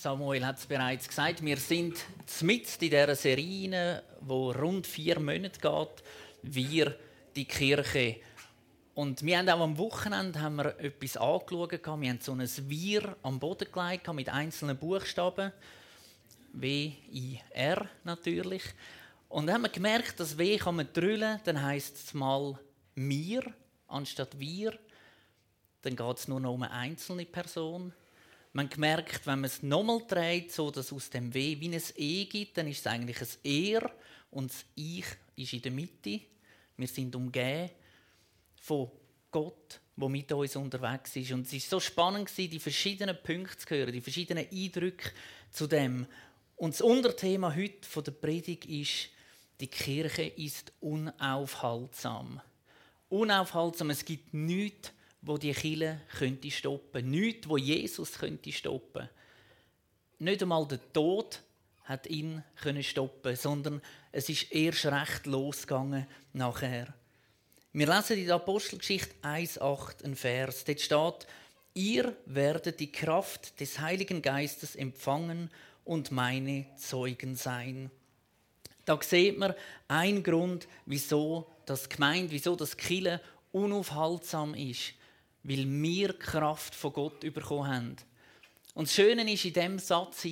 Samuel 0.00 0.46
hat 0.46 0.58
es 0.58 0.66
bereits 0.66 1.08
gesagt, 1.08 1.44
wir 1.44 1.56
sind 1.56 1.98
mitten 2.42 2.84
in 2.84 2.90
dieser 2.90 3.16
Serie, 3.16 4.04
wo 4.20 4.52
rund 4.52 4.86
vier 4.86 5.18
Monate 5.18 5.58
geht, 5.58 6.04
wir 6.42 6.96
die 7.34 7.44
Kirche. 7.44 8.20
Und 8.94 9.24
wir 9.24 9.38
haben 9.38 9.48
auch 9.48 9.58
am 9.58 9.76
Wochenende 9.76 10.40
haben 10.40 10.54
wir 10.54 10.78
etwas 10.78 11.16
angeschaut. 11.16 11.72
Wir 11.72 12.10
haben 12.10 12.20
so 12.20 12.30
ein 12.30 12.48
Wir 12.70 13.16
am 13.24 13.40
Boden 13.40 13.66
gelegt 13.72 14.14
mit 14.14 14.28
einzelnen 14.28 14.76
Buchstaben. 14.76 15.52
W, 16.52 16.92
I, 17.12 17.40
R 17.50 17.88
natürlich. 18.04 18.62
Und 19.28 19.48
dann 19.48 19.56
haben 19.56 19.62
wir 19.62 19.68
gemerkt, 19.70 20.20
dass 20.20 20.38
W 20.38 20.58
kann 20.58 20.76
man 20.76 20.92
drüllen, 20.92 21.40
dann 21.42 21.60
heisst 21.60 21.96
es 21.96 22.14
mal 22.14 22.56
mir 22.94 23.42
anstatt 23.88 24.38
wir. 24.38 24.78
Dann 25.82 25.96
geht 25.96 26.18
es 26.18 26.28
nur 26.28 26.38
noch 26.38 26.54
um 26.54 26.62
eine 26.62 26.72
einzelne 26.72 27.26
Person. 27.26 27.92
Man 28.58 28.68
merkt, 28.76 29.24
wenn 29.24 29.42
man 29.42 29.44
es 29.44 29.62
nochmal 29.62 30.02
dreht, 30.08 30.50
so 30.50 30.72
dass 30.72 30.92
aus 30.92 31.10
dem 31.10 31.32
W 31.32 31.60
wie 31.60 31.72
ein 31.72 31.80
E 31.94 32.24
gibt, 32.24 32.58
dann 32.58 32.66
ist 32.66 32.80
es 32.80 32.88
eigentlich 32.88 33.20
ein 33.20 33.28
Er 33.44 33.92
und 34.32 34.50
das 34.50 34.64
Ich 34.74 35.04
ist 35.36 35.52
in 35.52 35.62
der 35.62 35.70
Mitte. 35.70 36.22
Wir 36.76 36.88
sind 36.88 37.14
umgeben 37.14 37.70
von 38.56 38.90
Gott, 39.30 39.80
der 39.94 40.08
mit 40.08 40.32
uns 40.32 40.56
unterwegs 40.56 41.14
ist. 41.14 41.30
Und 41.30 41.46
es 41.46 41.52
war 41.52 41.60
so 41.60 41.78
spannend, 41.78 42.36
die 42.36 42.58
verschiedenen 42.58 43.16
Punkte 43.22 43.58
zu 43.58 43.76
hören, 43.76 43.92
die 43.92 44.00
verschiedenen 44.00 44.48
Eindrücke 44.50 45.12
zu 45.52 45.68
dem. 45.68 46.08
Und 46.56 46.74
das 46.74 46.80
Unterthema 46.80 47.54
heute 47.54 48.02
der 48.02 48.10
Predigt 48.10 48.66
ist, 48.66 49.10
die 49.60 49.68
Kirche 49.68 50.24
ist 50.24 50.72
unaufhaltsam. 50.80 52.40
Unaufhaltsam, 53.08 53.90
es 53.90 54.04
gibt 54.04 54.34
nichts, 54.34 54.90
wo 55.22 55.36
die 55.36 55.52
Kille 55.52 56.00
könnte 56.18 56.50
stoppen, 56.50 57.10
nichts, 57.10 57.48
wo 57.48 57.56
Jesus 57.56 58.12
könnte 58.18 58.52
stoppen. 58.52 59.08
Nicht 60.18 60.42
einmal 60.42 60.66
der 60.66 60.80
Tod 60.92 61.42
hat 61.84 62.06
ihn 62.06 62.44
können 62.60 62.82
stoppen, 62.82 63.34
sondern 63.36 63.80
es 64.12 64.28
ist 64.28 64.52
erst 64.52 64.86
recht 64.86 65.26
losgegangen 65.26 66.06
nachher. 66.32 66.92
Wir 67.72 67.86
lesen 67.86 68.18
in 68.18 68.26
der 68.26 68.36
Apostelgeschichte 68.36 69.14
1,8 69.22 70.04
ein 70.04 70.16
Vers. 70.16 70.64
Dort 70.64 70.80
steht: 70.80 71.26
Ihr 71.74 72.16
werdet 72.26 72.80
die 72.80 72.92
Kraft 72.92 73.60
des 73.60 73.78
Heiligen 73.78 74.22
Geistes 74.22 74.74
empfangen 74.74 75.50
und 75.84 76.10
meine 76.10 76.66
Zeugen 76.76 77.36
sein. 77.36 77.90
Da 78.84 78.98
sieht 79.02 79.38
man 79.38 79.54
einen 79.86 80.22
Grund, 80.22 80.66
wieso 80.86 81.50
das 81.66 81.88
Gemeinde, 81.88 82.32
wieso 82.32 82.56
das 82.56 82.76
Kille 82.76 83.20
unaufhaltsam 83.52 84.54
ist 84.54 84.94
weil 85.48 85.66
wir 85.66 86.12
Kraft 86.12 86.74
von 86.74 86.92
Gott 86.92 87.20
bekommen 87.20 87.66
haben. 87.66 87.96
Und 88.74 88.86
das 88.86 88.94
Schöne 88.94 89.30
ist 89.32 89.44
in 89.44 89.52
dem 89.54 89.78
Satz 89.78 90.26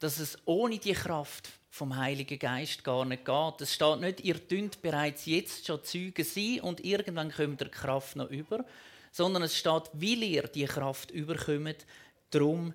dass 0.00 0.18
es 0.18 0.36
ohne 0.44 0.78
die 0.78 0.92
Kraft 0.92 1.50
vom 1.70 1.96
Heiligen 1.96 2.38
Geist 2.38 2.84
gar 2.84 3.04
nicht 3.04 3.24
geht. 3.24 3.60
Es 3.60 3.74
steht 3.74 4.00
nicht, 4.00 4.20
ihr 4.20 4.34
dünnt 4.34 4.82
bereits 4.82 5.26
jetzt 5.26 5.66
schon 5.66 5.82
Züge 5.82 6.24
sein 6.24 6.60
und 6.60 6.84
irgendwann 6.84 7.32
kommt 7.32 7.60
der 7.60 7.70
Kraft 7.70 8.16
noch 8.16 8.30
über, 8.30 8.64
sondern 9.12 9.44
es 9.44 9.56
steht, 9.56 9.90
weil 9.92 10.22
ihr 10.22 10.42
die 10.42 10.66
Kraft 10.66 11.10
überkommt, 11.10 11.86
darum 12.30 12.72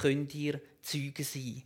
könnt 0.00 0.34
ihr 0.34 0.60
Züge 0.80 1.24
sein. 1.24 1.62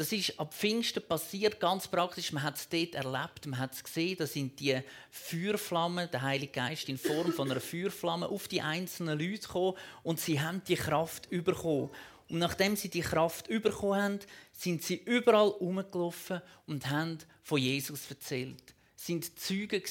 Das 0.00 0.12
ist 0.12 0.40
ab 0.40 0.54
Pfingsten 0.54 1.06
passiert, 1.06 1.60
ganz 1.60 1.86
praktisch. 1.86 2.32
Man 2.32 2.42
hat 2.42 2.56
es 2.56 2.66
dort 2.70 2.94
erlebt, 2.94 3.44
man 3.44 3.58
hat 3.58 3.74
es 3.74 3.84
gesehen. 3.84 4.16
Da 4.16 4.26
sind 4.26 4.58
die 4.58 4.80
Feuerflammen, 5.10 6.10
der 6.10 6.22
Heilige 6.22 6.52
Geist 6.52 6.88
in 6.88 6.96
Form 6.96 7.34
von 7.34 7.50
einer 7.50 7.60
Feuerflamme 7.60 8.26
auf 8.26 8.48
die 8.48 8.62
einzelnen 8.62 9.18
Leute 9.18 9.42
gekommen 9.42 9.76
und 10.02 10.18
sie 10.18 10.40
haben 10.40 10.64
die 10.66 10.76
Kraft 10.76 11.28
bekommen. 11.28 11.90
Und 12.30 12.38
nachdem 12.38 12.76
sie 12.76 12.88
die 12.88 13.02
Kraft 13.02 13.48
bekommen 13.48 14.02
haben, 14.02 14.18
sind 14.52 14.82
sie 14.82 14.94
überall 14.94 15.50
herumgelaufen 15.50 16.40
und 16.66 16.88
haben 16.88 17.18
von 17.42 17.60
Jesus 17.60 18.08
erzählt. 18.08 18.74
Sind 18.96 19.38
Zeugen. 19.38 19.82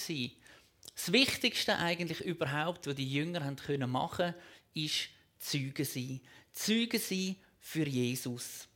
Das 0.96 1.12
Wichtigste 1.12 1.78
eigentlich 1.78 2.22
überhaupt, 2.22 2.88
was 2.88 2.96
die 2.96 3.14
Jünger 3.14 3.44
haben 3.44 3.58
können 3.58 3.92
machen, 3.92 4.34
ist 4.74 5.10
Zeugen 5.38 5.86
sein. 5.86 6.20
Zeugen 6.52 7.00
sein 7.00 7.36
für 7.60 7.88
Jesus. 7.88 8.68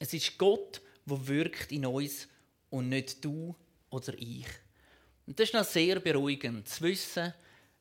Es 0.00 0.14
ist 0.14 0.38
Gott, 0.38 0.80
der 1.04 1.28
wirkt 1.28 1.70
in 1.72 1.84
uns 1.84 2.26
und 2.70 2.88
nicht 2.88 3.22
du 3.22 3.54
oder 3.90 4.14
ich. 4.18 4.46
Und 5.26 5.38
das 5.38 5.50
ist 5.50 5.54
noch 5.54 5.64
sehr 5.64 6.00
beruhigend, 6.00 6.66
zu 6.66 6.82
wissen, 6.84 7.34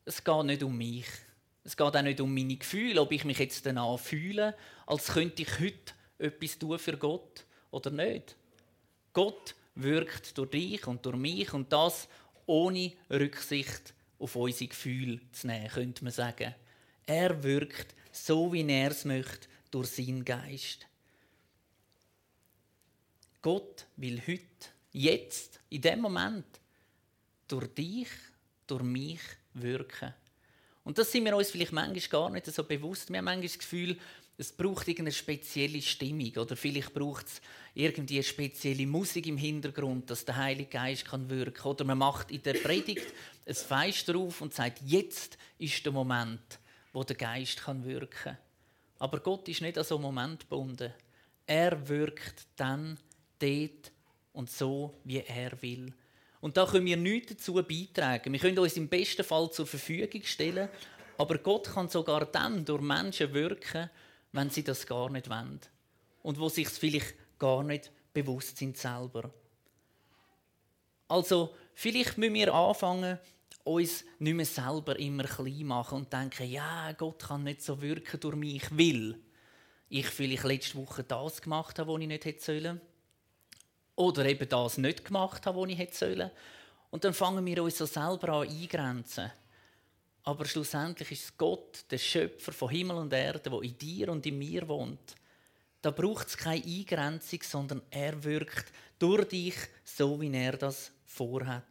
es 0.03 0.21
geht 0.21 0.43
nicht 0.43 0.61
um 0.61 0.77
mich. 0.77 1.07
Es 1.63 1.77
geht 1.77 1.95
auch 1.95 2.01
nicht 2.01 2.19
um 2.19 2.33
meine 2.33 2.57
Gefühle, 2.57 2.99
ob 2.99 3.13
ich 3.13 3.23
mich 3.23 3.39
jetzt 3.39 3.65
danach 3.65 3.97
fühle, 3.97 4.53
als 4.85 5.13
könnte 5.13 5.43
ich 5.43 5.59
heute 5.59 5.93
etwas 6.17 6.59
tun 6.59 6.77
für 6.77 6.97
Gott 6.97 7.45
oder 7.71 7.89
nicht. 7.89 8.35
Gott 9.13 9.55
wirkt 9.75 10.37
durch 10.37 10.49
dich 10.49 10.87
und 10.87 11.05
durch 11.05 11.15
mich 11.15 11.53
und 11.53 11.71
das 11.71 12.09
ohne 12.45 12.91
Rücksicht 13.09 13.93
auf 14.19 14.35
unsere 14.35 14.67
Gefühle 14.67 15.21
zu 15.31 15.47
nehmen, 15.47 15.69
könnte 15.69 16.03
man 16.03 16.11
sagen. 16.11 16.53
Er 17.05 17.41
wirkt 17.43 17.95
so, 18.11 18.51
wie 18.51 18.69
er 18.69 18.91
es 18.91 19.05
möchte, 19.05 19.47
durch 19.71 19.87
seinen 19.87 20.25
Geist. 20.25 20.88
Gott 23.41 23.87
will 23.95 24.21
heute, 24.27 24.43
jetzt, 24.91 25.59
in 25.69 25.81
dem 25.81 26.01
Moment, 26.01 26.45
durch 27.47 27.67
dich, 27.73 28.09
durch 28.67 28.83
mich 28.83 29.21
wirken. 29.53 30.13
Und 30.83 30.97
das 30.97 31.11
sind 31.11 31.25
wir 31.25 31.35
uns 31.35 31.51
vielleicht 31.51 31.71
manchmal 31.71 32.09
gar 32.09 32.29
nicht 32.29 32.45
so 32.47 32.63
bewusst. 32.63 33.09
Wir 33.09 33.17
haben 33.17 33.25
manchmal 33.25 33.47
das 33.47 33.59
Gefühl, 33.59 33.97
es 34.37 34.53
braucht 34.53 34.87
irgendeine 34.87 35.11
spezielle 35.11 35.81
Stimmung 35.81 36.31
oder 36.37 36.55
vielleicht 36.55 36.93
braucht 36.93 37.27
es 37.27 37.41
irgendwie 37.73 38.15
eine 38.15 38.23
spezielle 38.23 38.87
Musik 38.87 39.27
im 39.27 39.37
Hintergrund, 39.37 40.09
dass 40.09 40.23
der 40.23 40.37
Heilige 40.37 40.69
Geist 40.69 41.05
kann 41.05 41.29
wirken. 41.29 41.67
Oder 41.67 41.83
man 41.83 41.97
macht 41.97 42.31
in 42.31 42.41
der 42.43 42.53
Predigt 42.53 43.13
ein 43.45 43.53
Fest 43.53 44.07
drauf 44.07 44.41
und 44.41 44.53
sagt, 44.53 44.81
jetzt 44.85 45.37
ist 45.57 45.85
der 45.85 45.91
Moment, 45.91 46.59
wo 46.93 47.03
der 47.03 47.17
Geist 47.17 47.61
kann 47.61 47.83
wirken. 47.83 48.37
Aber 48.97 49.19
Gott 49.19 49.47
ist 49.49 49.61
nicht 49.61 49.77
an 49.77 49.83
so 49.83 49.95
einen 49.95 50.03
Moment 50.03 50.41
gebunden. 50.41 50.93
Er 51.45 51.87
wirkt 51.89 52.47
dann, 52.55 52.97
dort 53.39 53.91
und 54.33 54.49
so, 54.49 54.93
wie 55.03 55.19
er 55.19 55.61
will. 55.61 55.93
Und 56.41 56.55
da 56.55 56.65
können 56.65 56.85
wir 56.85 56.97
nichts 56.97 57.33
dazu 57.33 57.53
beitragen. 57.55 58.31
Wir 58.31 58.39
können 58.39 58.57
uns 58.59 58.77
im 58.77 58.87
besten 58.87 59.23
Fall 59.23 59.51
zur 59.51 59.67
Verfügung 59.67 60.23
stellen, 60.23 60.69
aber 61.17 61.37
Gott 61.39 61.67
kann 61.67 61.89
sogar 61.89 62.25
dann 62.25 62.63
durch 62.63 62.81
Menschen 62.81 63.33
wirken, 63.33 63.89
wenn 64.31 64.49
sie 64.49 64.63
das 64.63 64.87
gar 64.87 65.09
nicht 65.09 65.29
wollen. 65.29 65.59
Und 66.23 66.39
wo 66.39 66.47
sich 66.47 66.69
vielleicht 66.69 67.15
gar 67.37 67.63
nicht 67.63 67.91
bewusst 68.13 68.57
sind 68.57 68.77
selber. 68.77 69.29
Also, 71.09 71.55
vielleicht 71.73 72.17
müssen 72.17 72.35
wir 72.35 72.53
anfangen, 72.53 73.19
uns 73.63 74.05
nicht 74.19 74.33
mehr 74.33 74.45
selber 74.45 74.97
immer 74.97 75.23
klein 75.23 75.65
machen 75.65 75.99
und 75.99 76.13
denken, 76.13 76.49
ja, 76.49 76.91
Gott 76.93 77.19
kann 77.19 77.43
nicht 77.43 77.61
so 77.61 77.81
wirken 77.81 78.19
durch 78.19 78.35
mich, 78.35 78.71
weil 78.71 79.15
ich 79.89 80.07
vielleicht 80.07 80.43
letzte 80.43 80.77
Woche 80.77 81.03
das 81.03 81.41
gemacht 81.41 81.79
habe, 81.79 81.91
was 81.91 82.01
ich 82.01 82.07
nicht 82.07 82.25
hätte 82.25 82.43
sollen 82.43 82.81
oder 83.99 84.25
eben 84.25 84.47
das 84.47 84.77
nicht 84.77 85.03
gemacht 85.03 85.45
habe, 85.45 85.59
was 85.59 85.69
ich 85.69 85.77
hätte 85.77 85.95
sollen. 85.95 86.31
Und 86.89 87.03
dann 87.03 87.13
fangen 87.13 87.45
wir 87.45 87.61
uns 87.61 87.77
so 87.77 87.85
selber 87.85 88.29
an 88.29 88.47
eingrenzen. 88.47 89.29
Aber 90.23 90.45
schlussendlich 90.45 91.11
ist 91.11 91.23
es 91.25 91.37
Gott, 91.37 91.83
der 91.91 91.97
Schöpfer 91.97 92.53
von 92.53 92.69
Himmel 92.69 92.95
und 92.95 93.11
Erde, 93.11 93.49
der 93.49 93.61
in 93.61 93.77
dir 93.77 94.09
und 94.09 94.25
in 94.25 94.39
mir 94.39 94.65
wohnt. 94.69 95.15
Da 95.81 95.91
braucht 95.91 96.27
es 96.27 96.37
keine 96.37 96.63
Eingrenzung, 96.63 97.39
sondern 97.43 97.81
er 97.89 98.23
wirkt 98.23 98.71
durch 98.99 99.27
dich 99.27 99.55
so, 99.83 100.19
wie 100.21 100.33
er 100.33 100.55
das 100.55 100.91
vorhat. 101.05 101.63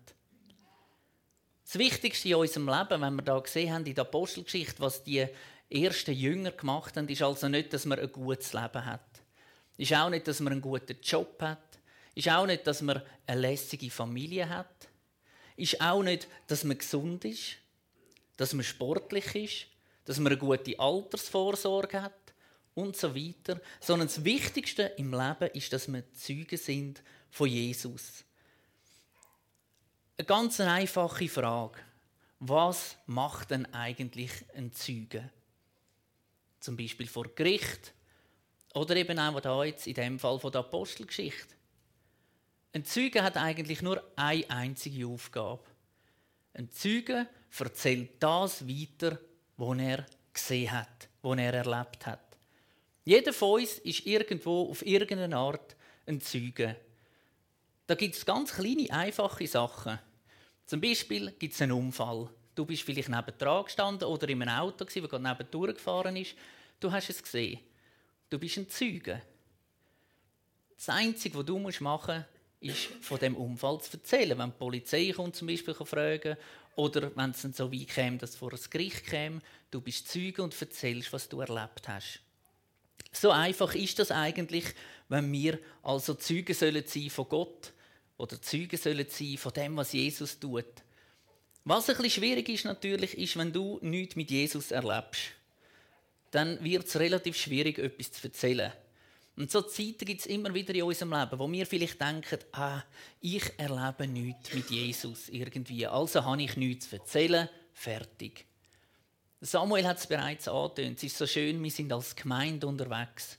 Das 1.65 1.79
Wichtigste 1.79 2.29
in 2.29 2.35
unserem 2.35 2.69
Leben, 2.69 3.01
wenn 3.01 3.17
wir 3.17 3.23
da 3.23 3.39
gesehen 3.39 3.73
haben 3.73 3.87
in 3.87 3.95
der 3.95 4.05
Apostelgeschichte, 4.05 4.81
was 4.81 5.03
die 5.03 5.27
ersten 5.71 6.13
Jünger 6.13 6.51
gemacht 6.51 6.95
haben, 6.97 7.09
ist 7.09 7.23
also 7.23 7.49
nicht, 7.49 7.73
dass 7.73 7.87
man 7.87 7.99
ein 7.99 8.13
gutes 8.13 8.53
Leben 8.53 8.85
hat. 8.85 9.23
Ist 9.79 9.95
auch 9.95 10.11
nicht, 10.11 10.29
dass 10.29 10.41
man 10.41 10.53
einen 10.53 10.63
guten 10.63 10.97
Job 11.03 11.41
hat. 11.41 11.68
Ist 12.19 12.29
auch 12.31 12.47
nicht, 12.47 12.67
dass 12.67 12.83
man 12.83 13.01
eine 13.29 13.41
lässige 13.41 13.89
Familie 13.93 14.49
hat. 14.49 14.89
Ist 15.55 15.81
auch 15.81 16.03
nicht, 16.03 16.27
dass 16.49 16.65
man 16.65 16.77
gesund 16.77 17.25
ist, 17.25 17.59
dass 18.37 18.55
man 18.55 18.65
sportlich 18.65 19.37
ist, 19.37 19.67
dass 20.05 20.19
man 20.19 20.33
eine 20.33 20.37
gute 20.37 20.77
Altersvorsorge 20.81 22.03
hat 22.03 22.35
und 22.75 22.97
so 22.97 23.15
weiter. 23.15 23.61
Sondern 23.79 24.09
das 24.09 24.25
Wichtigste 24.25 24.83
im 24.97 25.13
Leben 25.13 25.49
ist, 25.55 25.73
dass 25.73 25.87
wir 25.87 26.13
Zeugen 26.13 26.57
sind 26.57 27.05
von 27.31 27.49
Jesus. 27.49 28.25
Eine 30.17 30.27
ganz 30.27 30.59
einfache 30.59 31.29
Frage. 31.29 31.79
Was 32.41 32.97
macht 33.07 33.53
denn 33.53 33.73
eigentlich 33.73 34.33
ein 34.57 34.73
Zeuge? 34.73 35.31
Zum 36.59 36.77
Beispiel 36.77 37.07
vor 37.07 37.29
Gericht 37.33 37.95
oder 38.75 38.97
eben 38.97 39.21
auch 39.21 39.39
da 39.39 39.63
jetzt 39.63 39.87
in 39.87 39.95
dem 39.95 40.19
Fall 40.19 40.41
von 40.41 40.51
der 40.51 40.63
Apostelgeschichte. 40.63 41.58
Ein 42.73 42.85
Zeuge 42.85 43.23
hat 43.23 43.37
eigentlich 43.37 43.83
nur 43.83 44.03
eine 44.17 44.49
einzige 44.51 45.07
Aufgabe. 45.07 45.65
Ein 46.53 46.71
Zeuge 46.71 47.27
erzählt 47.59 48.23
das 48.23 48.69
weiter, 48.69 49.19
was 49.57 49.79
er 49.79 50.07
gesehen 50.33 50.73
hat, 50.73 51.09
was 51.23 51.39
er 51.39 51.55
erlebt 51.55 52.07
hat. 52.07 52.37
Jeder 53.05 53.33
von 53.33 53.61
uns 53.61 53.79
ist 53.79 54.07
irgendwo 54.07 54.71
auf 54.71 54.85
irgendeine 54.85 55.37
Art 55.37 55.77
ein 56.07 56.21
Zeuge. 56.21 56.77
Da 57.87 57.95
gibt 57.95 58.17
es 58.17 58.27
ganz 58.27 58.53
kleine, 58.53 58.91
einfache 58.91 59.47
Sachen. 59.47 59.99
Zum 60.67 60.81
Beispiel 60.81 61.33
gibt 61.39 61.55
es 61.55 61.63
einen 61.63 61.73
Unfall. 61.73 62.29
Du 62.55 62.67
bist 62.67 62.83
vielleicht 62.83 63.09
neben 63.09 63.39
dran 63.39 63.65
gestanden 63.65 64.07
oder 64.07 64.29
in 64.29 64.43
einem 64.43 64.55
Auto, 64.55 64.85
das 64.85 64.93
gerade 64.93 65.23
neben 65.23 65.51
durchgefahren 65.51 66.17
ist. 66.17 66.35
Du 66.81 66.93
hast 66.93 67.09
es 67.09 67.23
gesehen. 67.23 67.61
Du 68.29 68.39
bist 68.39 68.59
ein 68.59 68.69
Zeuge. 68.69 69.23
Das 70.77 70.91
Einzige, 70.91 71.39
was 71.39 71.47
du 71.47 71.59
machen 71.59 72.17
musst, 72.17 72.38
ist, 72.61 72.89
von 73.01 73.19
dem 73.19 73.37
Unfall 73.37 73.81
zu 73.81 73.97
erzählen. 73.97 74.39
Wenn 74.39 74.51
die 74.51 74.59
Polizei 74.59 75.13
kommt, 75.15 75.37
zum 75.37 75.49
Beispiel 75.49 75.75
fragen 75.75 76.37
oder 76.77 77.15
wenn 77.17 77.31
es 77.31 77.43
dann 77.43 77.53
so 77.53 77.73
weit 77.73 77.89
käme, 77.89 78.19
dass 78.19 78.31
es 78.31 78.37
vor 78.37 78.53
ein 78.53 78.61
Gericht 78.71 79.07
käme, 79.07 79.41
du 79.71 79.81
bist 79.81 80.09
Zeuge 80.09 80.43
und 80.43 80.61
erzählst, 80.61 81.13
was 81.13 81.29
du 81.29 81.41
erlebt 81.41 81.89
hast. 81.89 82.21
So 83.13 83.31
einfach 83.31 83.75
ist 83.75 83.99
das 83.99 84.11
eigentlich, 84.11 84.65
wenn 85.09 85.31
wir 85.33 85.59
also 85.83 86.15
Zeugen 86.15 86.55
sollen 86.55 86.85
sein 86.87 87.11
von 87.11 87.29
Gott 87.29 87.73
oder 88.17 88.41
Zeugen 88.41 88.77
sollen 88.77 89.07
sein 89.09 89.37
von 89.39 89.53
dem, 89.53 89.77
was 89.77 89.93
Jesus 89.93 90.39
tut. 90.39 90.65
Was 91.65 91.89
ein 91.89 91.97
bisschen 91.97 92.23
schwierig 92.23 92.49
ist 92.49 92.65
natürlich, 92.65 93.17
ist, 93.17 93.37
wenn 93.37 93.53
du 93.53 93.79
nichts 93.83 94.17
mit 94.17 94.31
Jesus 94.31 94.71
erlebst. 94.71 95.33
Dann 96.31 96.63
wird 96.63 96.87
es 96.87 96.99
relativ 96.99 97.37
schwierig, 97.37 97.79
etwas 97.79 98.13
zu 98.13 98.25
erzählen. 98.27 98.73
Und 99.39 99.53
so 99.53 99.63
Zeiten 99.63 100.05
gibt 100.05 100.23
es 100.23 100.27
immer 100.27 100.53
wieder 100.53 100.75
in 100.75 100.83
unserem 100.83 101.13
Leben, 101.13 101.39
wo 101.39 101.49
wir 101.49 101.65
vielleicht 101.65 102.01
denken, 102.01 102.41
ah, 102.51 102.83
ich 103.21 103.45
erlebe 103.57 104.09
nichts 104.09 104.53
mit 104.53 104.69
Jesus 104.69 105.29
irgendwie, 105.29 105.87
also 105.87 106.25
habe 106.25 106.43
ich 106.43 106.57
nichts 106.57 106.91
zu 106.91 106.97
erzählen, 106.97 107.49
fertig. 107.73 108.47
Samuel 109.41 109.87
hat 109.87 109.99
es 109.99 110.09
bereits 110.09 110.49
angetönt, 110.49 110.99
es 110.99 111.05
ist 111.05 111.19
so 111.19 111.25
schön, 111.25 111.63
wir 111.63 111.71
sind 111.71 111.93
als 111.93 112.17
Gemeinde 112.17 112.67
unterwegs. 112.67 113.39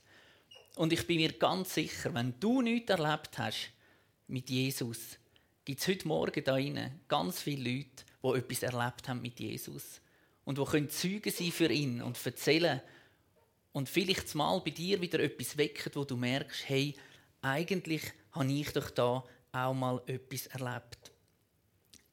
Und 0.76 0.94
ich 0.94 1.06
bin 1.06 1.18
mir 1.18 1.32
ganz 1.32 1.74
sicher, 1.74 2.14
wenn 2.14 2.32
du 2.40 2.62
nichts 2.62 2.90
erlebt 2.90 3.36
hast 3.36 3.70
mit 4.26 4.48
Jesus, 4.48 5.18
gibt 5.66 5.82
es 5.82 5.86
heute 5.88 6.08
Morgen 6.08 6.42
da 6.42 6.52
drinnen 6.52 6.98
ganz 7.08 7.42
viele 7.42 7.70
Leute, 7.72 8.04
die 8.22 8.38
etwas 8.38 8.62
erlebt 8.62 9.06
haben 9.06 9.20
mit 9.20 9.38
Jesus. 9.38 10.00
Und 10.46 10.56
die 10.56 10.64
können 10.64 10.88
Zeugen 10.88 11.30
sein 11.30 11.52
für 11.52 11.70
ihn 11.70 12.00
und 12.00 12.16
erzählen, 12.24 12.80
und 13.72 13.88
vielleicht 13.88 14.34
mal 14.34 14.60
bei 14.60 14.70
dir 14.70 15.00
wieder 15.00 15.20
etwas 15.20 15.56
wecken, 15.56 15.92
wo 15.94 16.04
du 16.04 16.16
merkst, 16.16 16.68
hey, 16.68 16.94
eigentlich 17.42 18.02
habe 18.32 18.52
ich 18.52 18.72
doch 18.72 18.90
da 18.90 19.24
auch 19.52 19.74
mal 19.74 20.02
etwas 20.06 20.46
erlebt. 20.48 21.12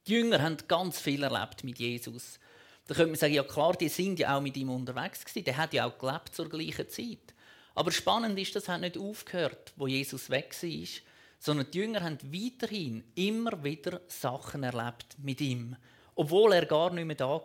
Die 0.06 0.12
Jünger 0.12 0.42
haben 0.42 0.56
ganz 0.66 1.00
viel 1.00 1.22
erlebt 1.22 1.64
mit 1.64 1.78
Jesus. 1.78 2.38
Da 2.86 2.94
könnte 2.94 3.10
man 3.10 3.18
sagen, 3.18 3.34
ja 3.34 3.42
klar, 3.42 3.76
die 3.76 3.88
sind 3.88 4.18
ja 4.18 4.36
auch 4.36 4.40
mit 4.40 4.56
ihm 4.56 4.70
unterwegs 4.70 5.24
gewesen. 5.24 5.44
Der 5.44 5.56
hat 5.56 5.74
ja 5.74 5.86
auch 5.86 5.98
gelebt 5.98 6.34
zur 6.34 6.48
gleichen 6.48 6.88
Zeit. 6.88 7.34
Aber 7.74 7.92
spannend 7.92 8.38
ist, 8.38 8.56
das 8.56 8.68
hat 8.68 8.80
nicht 8.80 8.96
aufgehört, 8.98 9.72
wo 9.76 9.86
Jesus 9.86 10.30
weg 10.30 10.56
war, 10.60 10.88
sondern 11.38 11.70
die 11.70 11.78
Jünger 11.78 12.02
haben 12.02 12.18
weiterhin 12.22 13.04
immer 13.14 13.62
wieder 13.62 14.00
Sachen 14.08 14.64
erlebt 14.64 15.16
mit 15.18 15.40
ihm, 15.40 15.76
obwohl 16.14 16.54
er 16.54 16.66
gar 16.66 16.92
nicht 16.92 17.04
mehr 17.04 17.14
da 17.14 17.28
war. 17.28 17.42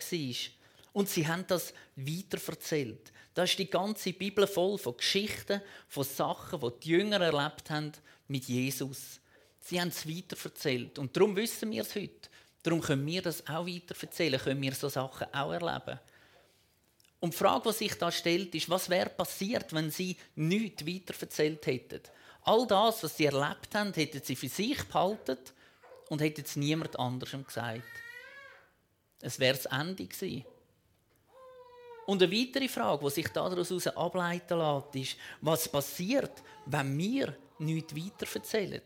Und 0.93 1.09
sie 1.09 1.27
haben 1.27 1.45
das 1.47 1.73
weiterverzählt. 1.95 3.12
Da 3.33 3.43
ist 3.43 3.57
die 3.57 3.69
ganze 3.69 4.13
Bibel 4.13 4.45
voll 4.45 4.77
von 4.77 4.95
Geschichten, 4.95 5.61
von 5.87 6.03
Sachen, 6.03 6.59
die 6.59 6.79
die 6.83 6.89
Jünger 6.89 7.19
erlebt 7.19 7.69
haben 7.69 7.91
mit 8.27 8.45
Jesus. 8.45 9.19
Sie 9.59 9.79
haben 9.79 9.87
es 9.87 10.07
weiterverzählt. 10.07 10.99
Und 10.99 11.15
darum 11.15 11.35
wissen 11.35 11.71
wir 11.71 11.81
es 11.81 11.95
heute. 11.95 12.29
Darum 12.61 12.81
können 12.81 13.05
wir 13.05 13.21
das 13.21 13.47
auch 13.47 13.65
weiterverzählen, 13.65 14.39
können 14.39 14.61
wir 14.61 14.73
so 14.73 14.87
Sachen 14.87 15.27
auch 15.33 15.51
erleben. 15.51 15.99
Und 17.19 17.33
die 17.33 17.37
Frage, 17.37 17.69
die 17.69 17.75
sich 17.75 17.97
da 17.97 18.11
stellt, 18.11 18.53
ist, 18.53 18.69
was 18.69 18.89
wäre 18.89 19.09
passiert, 19.09 19.73
wenn 19.73 19.89
sie 19.89 20.17
nichts 20.35 20.85
weiterverzählt 20.85 21.65
hätten? 21.65 22.01
All 22.41 22.67
das, 22.67 23.03
was 23.03 23.15
sie 23.15 23.25
erlebt 23.25 23.73
haben, 23.73 23.93
hätten 23.93 24.21
sie 24.21 24.35
für 24.35 24.49
sich 24.49 24.83
behalten 24.83 25.37
und 26.09 26.21
hätten 26.21 26.43
es 26.45 26.57
niemand 26.57 26.99
anderem 26.99 27.45
gesagt. 27.45 27.81
Es 29.21 29.39
wäre 29.39 29.55
das 29.55 29.67
Ende 29.67 30.05
gewesen. 30.05 30.45
Und 32.05 32.21
eine 32.21 32.31
weitere 32.31 32.67
Frage, 32.67 33.05
die 33.05 33.11
sich 33.11 33.27
daraus 33.29 33.87
ableiten 33.87 34.57
lässt, 34.57 34.95
ist, 34.95 35.19
was 35.41 35.69
passiert, 35.69 36.43
wenn 36.65 36.97
wir 36.97 37.37
nichts 37.59 37.95
weiter 37.95 38.27
erzählen? 38.33 38.81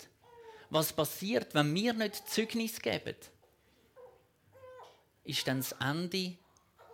Was 0.69 0.93
passiert, 0.93 1.53
wenn 1.55 1.73
wir 1.73 1.93
nicht 1.93 2.29
Zeugnis 2.29 2.79
geben? 2.79 3.15
Ist 5.23 5.47
dann 5.47 5.59
das 5.59 5.71
Ende 5.73 6.37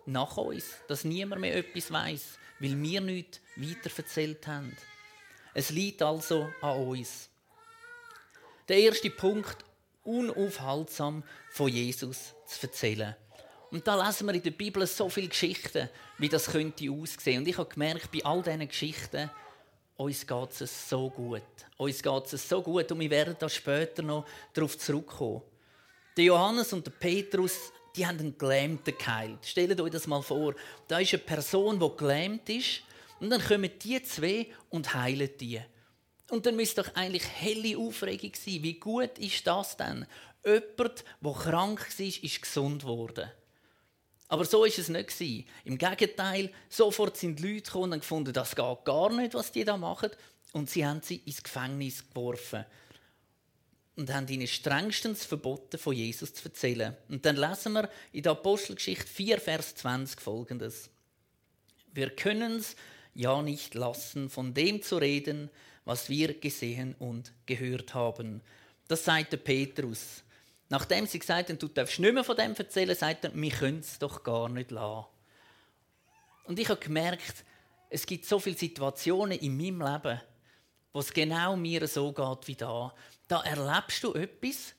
nach 0.06 0.38
uns, 0.38 0.66
dass 0.88 1.04
niemand 1.04 1.42
mehr 1.42 1.56
etwas 1.56 1.92
weiß, 1.92 2.38
weil 2.60 2.82
wir 2.82 3.02
nichts 3.02 3.42
weiter 3.56 3.90
erzählt 3.96 4.48
haben? 4.48 4.76
Es 5.54 5.70
liegt 5.70 6.02
also 6.02 6.50
an 6.62 6.88
uns. 6.88 7.30
Der 8.68 8.78
erste 8.78 9.10
Punkt, 9.10 9.58
unaufhaltsam 10.04 11.24
von 11.52 11.70
Jesus 11.70 12.34
zu 12.46 12.68
erzählen. 12.68 13.16
Und 13.74 13.88
da 13.88 14.06
lesen 14.06 14.28
wir 14.28 14.36
in 14.36 14.44
der 14.44 14.52
Bibel 14.52 14.86
so 14.86 15.10
viele 15.10 15.30
Geschichten, 15.30 15.90
wie 16.20 16.30
das 16.30 16.46
könnte 16.46 16.92
aussehen. 16.92 17.40
Und 17.40 17.48
ich 17.48 17.58
habe 17.58 17.68
gemerkt, 17.68 18.12
bei 18.12 18.24
all 18.24 18.44
diesen 18.44 18.68
Geschichten, 18.68 19.32
uns 19.98 20.28
geht 20.28 20.62
es 20.62 20.90
so 20.90 21.10
gut. 21.10 21.42
Uns 21.78 22.04
geht 22.04 22.34
es 22.34 22.48
so 22.48 22.62
gut 22.62 22.92
und 22.92 23.00
wir 23.00 23.10
werden 23.10 23.36
da 23.40 23.50
später 23.50 24.04
noch 24.04 24.28
darauf 24.54 24.78
zurückkommen. 24.78 25.42
Der 26.16 26.26
Johannes 26.26 26.72
und 26.72 26.86
der 26.86 26.92
Petrus, 26.92 27.72
die 27.96 28.06
haben 28.06 28.20
einen 28.20 28.38
Gelähmten 28.38 28.96
geheilt. 28.96 29.44
Stellt 29.44 29.82
euch 29.82 29.92
das 29.92 30.06
mal 30.06 30.22
vor. 30.22 30.54
Da 30.88 31.00
ist 31.00 31.16
eine 31.16 31.24
Person, 31.24 31.80
die 31.80 31.98
gelähmt 31.98 32.48
ist 32.50 32.84
und 33.20 33.32
dann 33.32 33.42
kommen 33.42 33.72
die 33.82 34.04
zwei 34.04 34.52
und 34.70 34.94
heilen 34.94 35.32
die. 35.40 35.60
Und 36.30 36.46
dann 36.46 36.56
müsste 36.56 36.84
doch 36.84 36.94
eigentlich 36.94 37.28
helle 37.28 37.76
Aufregung 37.80 38.34
sein. 38.36 38.62
Wie 38.62 38.80
gut 38.80 39.18
ist 39.18 39.48
das 39.48 39.76
denn? 39.78 40.06
Jemand, 40.46 41.04
der 41.22 41.34
krank 41.34 41.88
war, 41.98 42.06
ist 42.06 42.42
gesund 42.44 42.84
geworden. 42.84 43.32
Aber 44.34 44.46
so 44.46 44.66
ist 44.66 44.80
es 44.80 44.90
nicht 44.90 45.22
Im 45.64 45.78
Gegenteil, 45.78 46.50
sofort 46.68 47.18
sind 47.18 47.40
Leute 47.40 47.62
gekommen 47.62 47.94
und 47.94 48.00
gefunden, 48.00 48.34
das 48.34 48.56
geht 48.56 48.84
gar 48.84 49.14
nicht, 49.14 49.36
was 49.36 49.52
die 49.52 49.64
da 49.64 49.78
machen, 49.78 50.10
und 50.54 50.72
sie 50.72 50.84
haben 50.84 51.04
sie 51.04 51.18
ins 51.18 51.44
Gefängnis 51.44 52.10
geworfen 52.10 52.66
und 53.96 54.12
haben 54.12 54.28
ihnen 54.28 54.48
strengstens 54.48 55.24
verboten, 55.24 55.78
von 55.78 55.94
Jesus 55.94 56.34
zu 56.34 56.46
erzählen. 56.46 56.98
Und 57.10 57.24
dann 57.28 57.36
lesen 57.36 57.74
wir 57.74 57.92
in 58.12 58.24
der 58.24 58.32
Apostelgeschichte 58.32 59.06
4, 59.06 59.40
Vers 59.40 59.76
20 59.76 60.20
folgendes: 60.20 60.90
Wir 61.94 62.10
können 62.10 62.56
es 62.56 62.76
ja 63.14 63.40
nicht 63.44 63.76
lassen, 63.76 64.32
von 64.32 64.56
dem 64.56 64.82
zu 64.82 64.98
reden, 64.98 65.52
was 65.86 66.10
wir 66.10 66.40
gesehen 66.40 66.96
und 66.98 67.34
gehört 67.46 67.94
haben. 67.94 68.42
Das 68.88 69.06
sagt 69.06 69.34
der 69.34 69.38
Petrus. 69.38 70.24
Nachdem 70.74 71.06
sie 71.06 71.20
gesagt 71.20 71.50
haben, 71.50 71.60
du 71.60 71.68
darfst 71.68 72.00
nicht 72.00 72.16
mehr 72.16 72.24
von 72.24 72.36
dem 72.36 72.56
erzählen, 72.56 72.96
sagt 72.96 73.26
er, 73.26 73.36
wir 73.36 73.52
können 73.52 73.82
es 73.82 74.00
doch 74.00 74.24
gar 74.24 74.50
nicht 74.50 74.72
lassen. 74.72 75.06
Und 76.46 76.58
ich 76.58 76.68
habe 76.68 76.80
gemerkt, 76.80 77.46
es 77.92 78.08
gibt 78.08 78.26
so 78.26 78.40
viele 78.40 78.58
Situationen 78.58 79.38
in 79.38 79.56
meinem 79.56 79.82
Leben, 79.82 80.20
wo 80.92 81.00
es 81.00 81.14
genau 81.14 81.56
mir 81.56 81.88
so 81.88 82.12
geht 82.12 82.48
wie 82.48 82.56
da. 82.56 82.92
Da 83.28 83.44
erlebst 83.44 84.04
du 84.04 84.16
etwas 84.16 84.74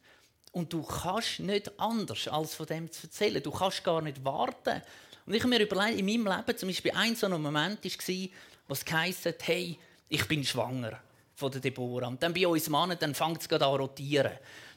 und 0.51 0.73
du 0.73 0.83
kannst 0.83 1.39
nicht 1.39 1.71
anders, 1.79 2.27
als 2.27 2.57
von 2.57 2.67
dem 2.67 2.91
zu 2.91 3.07
erzählen. 3.07 3.41
Du 3.41 3.53
kannst 3.53 3.85
gar 3.85 4.03
nicht 4.03 4.25
warten. 4.25 4.83
Und 5.27 5.35
ich 5.35 5.45
habe 5.45 5.51
mir 5.51 5.63
überlegt, 5.63 6.01
in 6.01 6.07
meinem 6.07 6.27
Leben 6.27 6.59
zum 6.59 6.71
Beispiel 6.71 6.91
ein 6.97 7.15
so 7.15 7.27
ein 7.27 7.41
Moment 7.41 7.85
war, 7.85 8.29
was 8.67 8.85
geheißen 8.85 9.31
hat, 9.31 9.47
hey, 9.47 9.79
ich 10.09 10.27
bin 10.27 10.43
schwanger 10.43 10.99
von 11.37 11.53
der 11.53 11.61
Deborah. 11.61 12.09
Und 12.09 12.21
dann 12.21 12.35
bei 12.35 12.49
uns 12.49 12.69
Männern, 12.69 12.99
dann 12.99 13.15
fängt 13.15 13.43
es 13.43 13.49
gerade 13.49 13.65
an 13.65 13.77
rotieren 13.77 14.33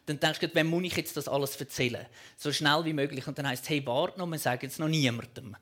dann 0.07 0.19
denkst 0.19 0.39
du, 0.39 0.55
wem 0.55 0.67
muss 0.67 0.83
ich 0.83 0.95
jetzt 0.95 1.17
das 1.17 1.27
alles 1.27 1.57
erzählen? 1.57 2.05
So 2.37 2.53
schnell 2.53 2.85
wie 2.85 2.93
möglich. 2.93 3.27
Und 3.27 3.37
dann 3.37 3.47
heißt 3.47 3.63
es, 3.63 3.69
hey, 3.69 3.85
warte 3.85 4.17
noch, 4.17 4.27
wir 4.27 4.39
sagen 4.39 4.65
es 4.65 4.79
noch 4.79 4.87
niemandem. 4.87 5.55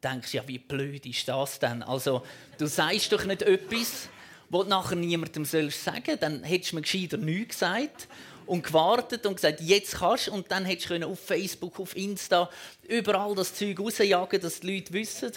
Dann 0.00 0.12
denkst 0.14 0.30
du, 0.30 0.38
ja, 0.38 0.48
wie 0.48 0.58
blöd 0.58 1.04
ist 1.04 1.28
das 1.28 1.58
denn? 1.58 1.82
Also, 1.82 2.22
du 2.56 2.66
sagst 2.66 3.12
doch 3.12 3.24
nicht 3.24 3.42
etwas, 3.42 4.08
was 4.48 4.62
du 4.64 4.68
nachher 4.70 4.96
niemandem 4.96 5.44
sollst 5.44 5.84
sagen. 5.84 6.16
Dann 6.18 6.42
hättest 6.42 6.72
du 6.72 6.76
mir 6.76 6.82
gescheiter 6.82 7.18
nichts 7.18 7.58
gesagt 7.58 8.08
und 8.46 8.64
gewartet 8.64 9.26
und 9.26 9.34
gesagt, 9.34 9.60
jetzt 9.60 9.96
kannst 9.96 10.28
du. 10.28 10.32
Und 10.32 10.50
dann 10.50 10.64
hättest 10.64 10.88
du 10.88 11.06
auf 11.06 11.20
Facebook, 11.20 11.78
auf 11.78 11.94
Insta, 11.94 12.48
überall 12.88 13.34
das 13.34 13.54
Zeug 13.54 13.78
rausjagen, 13.78 14.40
dass 14.40 14.60
die 14.60 14.74
Leute 14.74 14.92
wissen. 14.94 15.32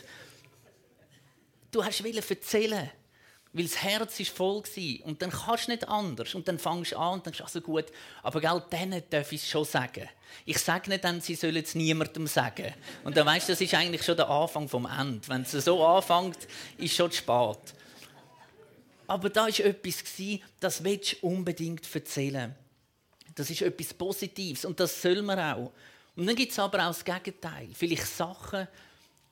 Du 1.71 1.83
hast 1.83 1.99
erzählen 1.99 2.89
weil 3.55 3.63
das 3.63 3.81
Herz 3.81 4.19
ist 4.19 4.35
voll 4.35 4.61
war. 4.61 5.05
Und 5.07 5.21
dann 5.21 5.31
kannst 5.31 5.67
du 5.67 5.71
nicht 5.71 5.87
anders. 5.87 6.35
Und 6.35 6.45
dann 6.45 6.59
fängst 6.59 6.91
du 6.91 6.97
an 6.97 7.13
und 7.13 7.25
denkst, 7.25 7.39
also 7.39 7.61
gut, 7.61 7.85
aber 8.21 8.41
gell, 8.41 8.61
denen 8.69 9.01
darf 9.09 9.31
ich 9.31 9.41
es 9.41 9.49
schon 9.49 9.63
sagen. 9.63 10.09
Ich 10.43 10.57
sage 10.59 10.89
nicht 10.89 11.05
dann, 11.05 11.21
sie 11.21 11.35
sollen 11.35 11.63
es 11.63 11.73
niemandem 11.73 12.27
sagen. 12.27 12.73
Und 13.05 13.15
dann 13.15 13.25
weißt 13.25 13.47
du, 13.47 13.53
das 13.53 13.61
ist 13.61 13.73
eigentlich 13.73 14.03
schon 14.03 14.17
der 14.17 14.29
Anfang 14.29 14.67
vom 14.67 14.85
Ende. 14.85 15.25
Wenn 15.29 15.43
es 15.43 15.51
so 15.51 15.85
anfängt, 15.85 16.39
ist 16.77 16.95
schon 16.95 17.09
zu 17.09 17.17
spät. 17.17 17.73
Aber 19.07 19.29
da 19.29 19.43
war 19.43 19.59
etwas, 19.59 20.03
das 20.59 20.83
willst 20.83 21.13
du 21.13 21.27
unbedingt 21.27 21.95
erzählen. 21.95 22.53
Das 23.35 23.49
ist 23.49 23.61
etwas 23.61 23.93
Positives 23.93 24.65
und 24.65 24.77
das 24.81 25.01
soll 25.01 25.21
man 25.21 25.39
auch. 25.39 25.71
Und 26.17 26.27
dann 26.27 26.35
gibt 26.35 26.51
es 26.51 26.59
aber 26.59 26.79
auch 26.79 26.87
das 26.87 27.05
Gegenteil. 27.05 27.69
Vielleicht 27.73 28.07
Sachen, 28.07 28.67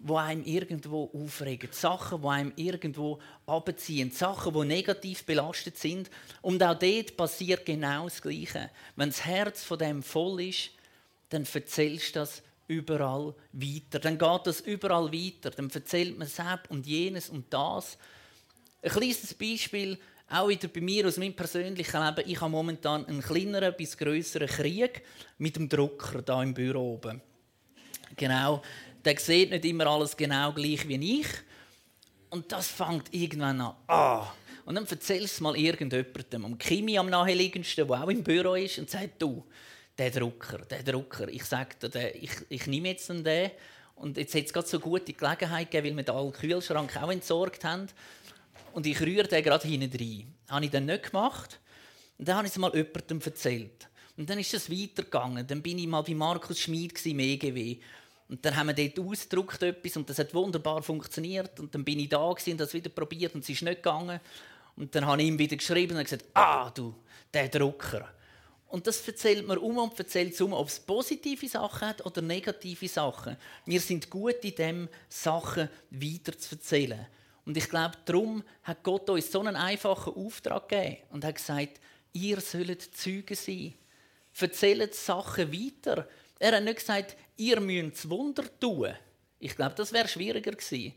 die 0.06 0.14
einem 0.14 0.44
irgendwo 0.44 1.10
aufregen, 1.14 1.70
Sachen, 1.72 2.22
die 2.22 2.28
einem 2.28 2.54
irgendwo 2.56 3.20
abziehen, 3.46 4.12
Sachen, 4.12 4.54
die 4.54 4.66
negativ 4.66 5.24
belastet 5.24 5.78
sind. 5.78 6.10
Und 6.42 6.62
auch 6.62 6.78
dort 6.78 7.16
passiert 7.16 7.66
genau 7.66 8.06
das 8.06 8.22
Gleiche. 8.22 8.70
Wenn 8.96 9.10
das 9.10 9.26
Herz 9.26 9.64
von 9.64 9.80
dem 9.80 10.04
voll 10.04 10.42
ist, 10.42 10.72
dann 11.30 11.48
erzählst 11.52 12.16
du 12.16 12.20
das 12.20 12.44
überall 12.68 13.34
weiter. 13.54 14.00
Dann 14.00 14.18
geht 14.18 14.42
das 14.48 14.62
überall 14.62 15.12
weiter. 15.12 15.52
Dann 15.52 15.70
erzählt 15.70 16.18
man 16.18 16.28
selbst 16.28 16.70
und 16.70 16.86
jenes 16.86 17.30
und 17.30 17.52
das. 17.54 17.98
Ein 18.82 18.92
kleines 18.92 19.34
Beispiel, 19.34 19.98
auch 20.30 20.50
wieder 20.50 20.68
bei 20.68 20.82
mir 20.82 21.08
aus 21.08 21.18
meinem 21.18 21.36
persönlichen 21.36 22.04
Leben. 22.04 22.30
Ich 22.30 22.42
habe 22.42 22.52
momentan 22.52 23.06
einen 23.06 23.22
kleineren 23.22 23.74
bis 23.78 23.98
größeren 23.98 24.48
Krieg 24.48 25.04
mit 25.38 25.56
dem 25.56 25.70
Drucker 25.70 26.22
da 26.22 26.44
im 26.44 26.54
Büro 26.54 26.96
oben. 26.96 27.22
Genau, 28.16 28.62
der 29.06 29.20
sieht 29.20 29.52
nicht 29.52 29.66
immer 29.66 29.88
alles 29.88 30.16
genau 30.16 30.52
gleich 30.54 30.88
wie 30.88 31.20
ich. 31.20 31.28
Und 32.30 32.52
das 32.52 32.68
fängt 32.68 33.14
irgendwann 33.14 33.62
an. 33.62 33.76
Ah. 33.88 34.28
Und 34.66 34.76
dann 34.76 34.88
erzählst 34.88 35.40
du 35.40 35.44
mal 35.44 35.58
irgendjemandem, 35.58 36.46
um 36.46 36.58
Kimi 36.58 36.98
am 36.98 37.10
naheliegendsten, 37.10 37.88
der 37.88 38.02
auch 38.02 38.08
im 38.08 38.24
Büro 38.24 38.56
ist, 38.56 38.80
und 38.80 38.90
sagt, 38.90 39.22
du, 39.22 39.46
der 39.98 40.10
Drucker, 40.10 40.60
der 40.60 40.84
Drucker, 40.84 41.28
ich 41.28 41.44
dir, 41.44 42.16
ich, 42.16 42.32
ich 42.50 42.68
nehme 42.68 42.90
jetzt 42.90 43.10
den. 43.10 43.52
Und 43.96 44.18
jetzt 44.18 44.34
hat 44.34 44.46
es 44.46 44.54
gerade 44.54 44.68
so 44.68 44.80
gute 44.80 45.14
Gelegenheit 45.14 45.70
gegeben, 45.70 45.98
weil 45.98 45.98
wir 45.98 46.04
den 46.04 46.16
alten 46.16 46.34
Kühlschrank 46.34 46.98
auch 46.98 47.12
entsorgt 47.12 47.64
haben. 47.64 47.88
Und 48.74 48.88
ich 48.88 49.00
rühre 49.00 49.28
den 49.28 49.44
gerade 49.44 49.68
hinten 49.68 49.96
rein. 49.96 50.34
Das 50.46 50.56
habe 50.56 50.66
ich 50.66 50.72
dann 50.72 50.86
nicht 50.86 51.12
gemacht. 51.12 51.60
Und 52.18 52.28
dann 52.28 52.38
habe 52.38 52.48
ich 52.48 52.54
es 52.54 52.58
mal 52.58 52.74
jemandem 52.74 53.22
erzählt. 53.22 53.90
Und 54.18 54.30
dann 54.30 54.40
ist 54.40 54.54
es 54.54 54.72
weitergegangen. 54.72 55.46
Dann 55.46 55.62
bin 55.62 55.78
ich 55.78 55.88
mal 55.88 56.02
bei 56.02 56.16
Markus 56.16 56.60
Schmid 56.60 57.06
im 57.06 57.20
EGW. 57.20 57.78
Und 58.30 58.44
dann 58.46 58.56
haben 58.56 58.68
wir 58.68 58.74
dort 58.74 59.00
ausgedruckt 59.00 59.62
etwas 59.64 59.98
und 59.98 60.10
das 60.10 60.20
hat 60.20 60.34
wunderbar 60.34 60.82
funktioniert. 60.82 61.60
Und 61.60 61.74
dann 61.76 61.84
bin 61.84 62.00
ich 62.00 62.10
da 62.10 62.24
und 62.24 62.60
das 62.60 62.74
wieder 62.74 62.90
probiert 62.90 63.36
und 63.36 63.44
es 63.44 63.50
ist 63.50 63.62
nicht 63.62 63.84
gegangen. 63.84 64.20
Und 64.76 64.96
dann 64.96 65.06
habe 65.06 65.22
ich 65.22 65.28
ihm 65.28 65.38
wieder 65.38 65.56
geschrieben 65.56 65.98
und 65.98 66.04
gesagt, 66.04 66.26
ah 66.34 66.70
du, 66.70 66.96
der 67.34 67.50
Drucker. 67.50 68.10
Und 68.74 68.88
das 68.88 69.08
erzählt 69.08 69.46
man 69.46 69.60
um 69.60 69.78
und 69.78 70.00
erzählt 70.00 70.40
um, 70.42 70.52
ob 70.52 70.68
es 70.68 70.80
positive 70.80 71.48
Sachen 71.48 71.90
hat 71.90 72.04
oder 72.04 72.24
negative 72.24 72.88
Sachen. 72.88 73.38
Wir 73.66 73.80
sind 73.80 74.10
gut 74.10 74.44
in 74.44 74.56
dem, 74.56 74.90
Sachen 75.08 75.70
weiter 75.92 76.36
zu 76.36 76.56
erzählen. 76.56 77.06
Und 77.46 77.56
ich 77.56 77.70
glaube, 77.70 77.96
darum 78.06 78.44
hat 78.64 78.84
Gott 78.84 79.08
uns 79.12 79.32
so 79.32 79.42
einen 79.42 79.56
einfachen 79.56 80.16
Auftrag 80.16 80.70
gegeben 80.70 80.98
und 81.12 81.24
hat 81.24 81.36
gesagt, 81.36 81.80
ihr 82.14 82.42
sollt 82.42 82.82
Zeugen 82.96 83.36
sein. 83.36 83.76
Erzählt 84.40 84.96
Sachen 84.96 85.54
weiter. 85.54 86.08
Er 86.40 86.56
hat 86.56 86.64
nicht 86.64 86.80
gesagt, 86.80 87.16
ihr 87.36 87.60
müsst 87.60 87.98
das 87.98 88.10
Wunder 88.10 88.44
tun. 88.60 88.94
Ich 89.40 89.56
glaube, 89.56 89.76
das 89.76 89.92
wäre 89.92 90.08
schwieriger 90.08 90.52
gewesen. 90.52 90.94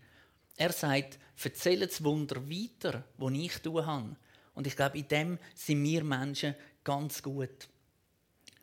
Er 0.56 0.72
sagt, 0.72 1.18
erzählt 1.42 1.90
das 1.90 2.02
Wunder 2.02 2.48
weiter, 2.48 3.04
das 3.18 3.32
ich 3.32 3.58
tun 3.58 3.86
habe. 3.86 4.16
Und 4.54 4.66
ich 4.66 4.76
glaube, 4.76 4.98
in 4.98 5.08
dem 5.08 5.38
sind 5.54 5.84
wir 5.84 6.02
Menschen 6.02 6.54
ganz 6.82 7.22
gut. 7.22 7.68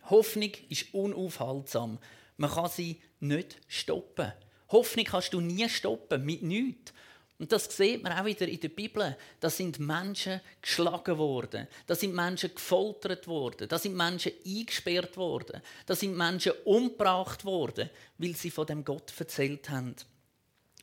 Hoffnung 0.10 0.52
ist 0.70 0.94
unaufhaltsam. 0.94 2.00
Man 2.38 2.50
kann 2.50 2.70
sie 2.70 3.02
nicht 3.20 3.58
stoppen. 3.68 4.34
Hoffnung 4.70 5.06
kannst 5.06 5.34
du 5.34 5.40
nie 5.40 5.70
stoppen, 5.70 6.26
mit 6.26 6.42
nichts. 6.42 6.94
Und 7.44 7.52
das 7.52 7.66
sieht 7.66 8.02
man 8.02 8.14
auch 8.14 8.24
wieder 8.24 8.48
in 8.48 8.62
der 8.62 8.70
Bibel. 8.70 9.18
Da 9.42 9.50
sind 9.50 9.78
Menschen 9.78 10.40
geschlagen 10.62 11.18
worden. 11.18 11.68
Da 11.86 11.94
sind 11.94 12.16
Menschen 12.16 12.56
gefoltert 12.56 13.28
worden. 13.28 13.68
Da 13.68 13.78
sind 13.78 13.98
Menschen 13.98 14.32
eingesperrt 14.46 15.18
worden. 15.18 15.62
Da 15.86 15.94
sind 15.94 16.16
Menschen 16.16 16.54
umgebracht 16.64 17.44
worden, 17.44 17.90
weil 18.18 18.34
sie 18.34 18.50
von 18.50 18.66
dem 18.66 18.86
Gott 18.86 19.12
erzählt 19.20 19.70
haben. 19.70 19.94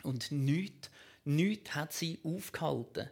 Und 0.02 0.30
nichts, 0.32 0.90
nichts 1.24 1.74
hat 1.74 1.94
sie 1.94 2.18
aufgehalten. 2.22 3.08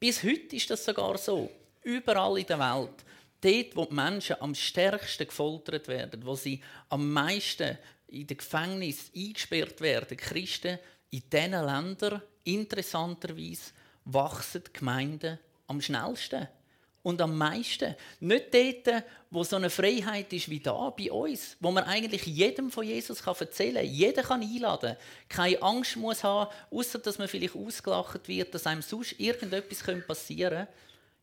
Bis 0.00 0.24
heute 0.24 0.56
ist 0.56 0.70
das 0.70 0.84
sogar 0.84 1.16
so. 1.16 1.48
Überall 1.84 2.40
in 2.40 2.46
der 2.46 2.58
Welt. 2.58 3.04
Dort, 3.40 3.76
wo 3.76 3.84
die 3.84 3.94
Menschen 3.94 4.34
am 4.40 4.52
stärksten 4.52 5.28
gefoltert 5.28 5.86
werden, 5.86 6.26
wo 6.26 6.34
sie 6.34 6.60
am 6.88 7.12
meisten 7.12 7.78
in 8.08 8.26
den 8.26 8.36
Gefängnis 8.36 9.12
eingesperrt 9.14 9.80
werden, 9.80 10.16
Christen 10.16 10.80
in 11.10 11.22
diesen 11.30 11.52
Ländern, 11.52 12.22
interessanterweise, 12.54 13.72
wachsen 14.04 14.62
die 14.66 14.72
Gemeinden 14.72 15.38
am 15.66 15.80
schnellsten 15.80 16.48
und 17.02 17.20
am 17.20 17.36
meisten. 17.36 17.94
Nicht 18.20 18.52
dort, 18.52 19.04
wo 19.30 19.44
so 19.44 19.56
eine 19.56 19.70
Freiheit 19.70 20.32
ist 20.32 20.50
wie 20.50 20.60
da 20.60 20.90
bei 20.90 21.10
uns, 21.10 21.56
wo 21.60 21.70
man 21.70 21.84
eigentlich 21.84 22.26
jedem 22.26 22.70
von 22.70 22.84
Jesus 22.84 23.20
erzählen 23.20 23.76
kann. 23.76 23.94
Jeder 23.94 24.22
kann 24.22 24.42
einladen, 24.42 24.96
keine 25.28 25.62
Angst 25.62 25.96
muss 25.96 26.24
haben, 26.24 26.50
außer 26.70 26.98
dass 26.98 27.18
man 27.18 27.28
vielleicht 27.28 27.56
ausgelacht 27.56 28.28
wird, 28.28 28.54
dass 28.54 28.66
einem 28.66 28.82
sonst 28.82 29.18
irgendetwas 29.18 29.82
passieren 30.06 30.66
könnte, 30.66 30.72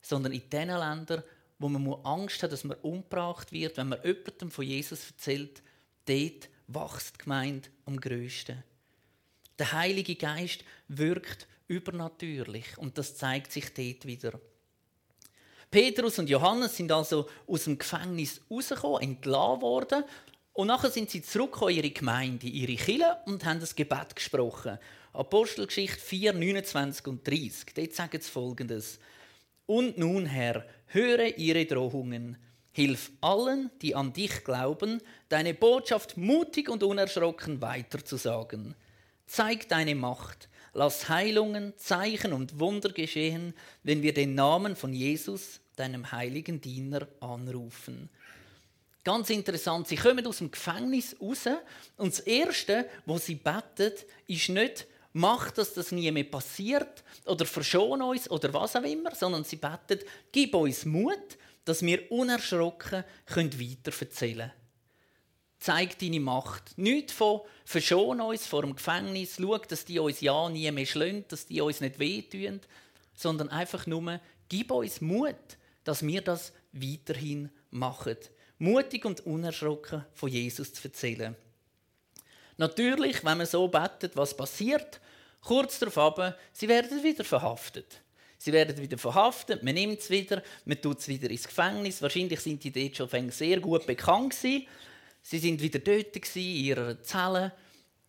sondern 0.01 0.33
in 0.33 0.49
den 0.49 0.69
Ländern, 0.69 1.23
wo 1.59 1.69
man 1.69 2.05
Angst 2.05 2.41
hat, 2.43 2.51
dass 2.51 2.63
man 2.63 2.77
umgebracht 2.81 3.51
wird, 3.51 3.77
wenn 3.77 3.89
man 3.89 3.99
jemandem 4.03 4.51
von 4.51 4.65
Jesus 4.65 5.11
erzählt, 5.11 5.61
dort 6.05 6.49
wächst 6.67 7.15
die 7.15 7.23
Gemeinde 7.23 7.69
am 7.85 7.99
grössten. 7.99 8.63
Der 9.59 9.71
Heilige 9.71 10.15
Geist 10.15 10.63
wirkt 10.87 11.47
übernatürlich 11.67 12.77
und 12.77 12.97
das 12.97 13.15
zeigt 13.15 13.51
sich 13.51 13.73
dort 13.73 14.05
wieder. 14.05 14.39
Petrus 15.69 16.17
und 16.19 16.29
Johannes 16.29 16.77
sind 16.77 16.91
also 16.91 17.27
aus 17.45 17.65
dem 17.65 17.77
Gefängnis 17.77 18.41
rausgekommen, 18.49 19.01
entlassen 19.01 19.61
worden 19.61 20.03
und 20.53 20.67
nachher 20.67 20.89
sind 20.89 21.09
sie 21.09 21.21
zurück 21.21 21.59
in 21.63 21.75
ihre 21.75 21.89
Gemeinde, 21.89 22.47
ihre 22.47 22.75
Kirche 22.75 23.17
und 23.25 23.43
haben 23.45 23.59
das 23.59 23.75
Gebet 23.75 24.15
gesprochen. 24.15 24.79
Apostelgeschichte 25.13 25.99
4, 25.99 26.33
29 26.33 27.07
und 27.07 27.27
30. 27.27 27.73
Dort 27.75 27.93
sagen 27.93 28.21
sie 28.21 28.31
folgendes. 28.31 28.99
Und 29.65 29.97
nun, 29.97 30.25
Herr, 30.25 30.65
höre 30.87 31.37
ihre 31.37 31.65
Drohungen. 31.65 32.37
Hilf 32.71 33.11
allen, 33.21 33.71
die 33.81 33.95
an 33.95 34.13
dich 34.13 34.43
glauben, 34.43 35.01
deine 35.29 35.53
Botschaft 35.53 36.15
mutig 36.15 36.69
und 36.69 36.83
unerschrocken 36.83 37.61
weiterzusagen. 37.61 38.75
Zeig 39.27 39.67
deine 39.67 39.93
Macht. 39.93 40.49
Lass 40.73 41.09
Heilungen, 41.09 41.73
Zeichen 41.77 42.33
und 42.33 42.59
Wunder 42.59 42.89
geschehen, 42.89 43.53
wenn 43.83 44.01
wir 44.01 44.13
den 44.13 44.35
Namen 44.35 44.75
von 44.75 44.93
Jesus, 44.93 45.59
deinem 45.75 46.11
heiligen 46.11 46.61
Diener, 46.61 47.07
anrufen. 47.19 48.09
Ganz 49.03 49.29
interessant, 49.29 49.87
sie 49.87 49.95
kommen 49.95 50.25
aus 50.27 50.39
dem 50.39 50.51
Gefängnis 50.51 51.15
raus 51.21 51.47
und 51.95 52.13
das 52.13 52.19
Erste, 52.19 52.89
was 53.05 53.25
sie 53.25 53.35
betet, 53.35 54.05
ist 54.27 54.49
nicht, 54.49 54.85
mach, 55.13 55.51
dass 55.51 55.73
das 55.73 55.91
nie 55.91 56.11
mehr 56.11 56.25
passiert 56.25 57.03
oder 57.25 57.45
verschon 57.45 58.01
uns 58.01 58.29
oder 58.29 58.53
was 58.53 58.75
auch 58.75 58.83
immer, 58.83 59.15
sondern 59.15 59.43
sie 59.43 59.55
betet, 59.55 60.05
gib 60.31 60.53
uns 60.55 60.85
Mut, 60.85 61.37
dass 61.65 61.81
wir 61.81 62.11
unerschrocken 62.11 63.03
weiter 63.27 63.91
erzählen 63.99 64.37
können. 64.37 64.66
Zeig 65.59 65.97
deine 65.99 66.19
Macht. 66.19 66.77
Nicht 66.77 67.11
von 67.11 67.41
verschon 67.65 68.21
uns 68.21 68.45
vor 68.45 68.61
dem 68.61 68.75
Gefängnis, 68.75 69.37
schau, 69.39 69.57
dass 69.57 69.85
die 69.85 69.99
uns 69.99 70.21
ja 70.21 70.49
nie 70.49 70.69
mehr 70.71 70.85
schlagen, 70.85 71.25
dass 71.29 71.47
die 71.47 71.61
uns 71.61 71.81
nicht 71.81 71.99
wehtun, 71.99 72.61
sondern 73.15 73.49
einfach 73.49 73.87
nur, 73.87 74.19
gib 74.49 74.71
uns 74.71 75.01
Mut, 75.01 75.35
dass 75.83 76.05
wir 76.05 76.21
das 76.21 76.53
weiterhin 76.71 77.49
machen. 77.71 78.17
Mutig 78.59 79.05
und 79.05 79.25
unerschrocken 79.25 80.05
von 80.13 80.29
Jesus 80.29 80.73
zu 80.73 80.87
erzählen. 80.87 81.35
Natürlich, 82.57 83.23
wenn 83.23 83.37
man 83.37 83.47
so 83.47 83.67
betet, 83.67 84.15
was 84.15 84.35
passiert, 84.35 84.99
kurz 85.41 85.79
darauf 85.79 86.33
sie 86.53 86.67
werden 86.67 87.03
wieder 87.03 87.23
verhaftet. 87.23 88.01
Sie 88.39 88.53
werden 88.53 88.77
wieder 88.77 88.97
verhaftet, 88.97 89.63
man 89.63 89.73
nimmt 89.73 89.99
es 89.99 90.09
wieder, 90.09 90.43
man 90.65 90.79
tut 90.79 90.99
es 90.99 91.07
wieder 91.07 91.29
ins 91.29 91.47
Gefängnis. 91.47 92.01
Wahrscheinlich 92.01 92.39
sind 92.39 92.63
die 92.63 92.71
dort 92.71 93.11
schon 93.11 93.31
sehr 93.31 93.59
gut 93.59 93.87
bekannt 93.87 94.35
gewesen. 94.35 94.67
Sie 95.29 95.39
sind 95.39 95.61
wieder 95.61 95.79
dort 95.79 96.15
in 96.15 96.41
ihrer 96.41 97.03
Zelle. 97.03 97.51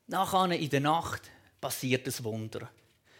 Nachher 0.07 0.53
in 0.53 0.71
der 0.71 0.79
Nacht 0.79 1.23
passiert 1.61 2.07
ein 2.07 2.25
Wunder. 2.25 2.71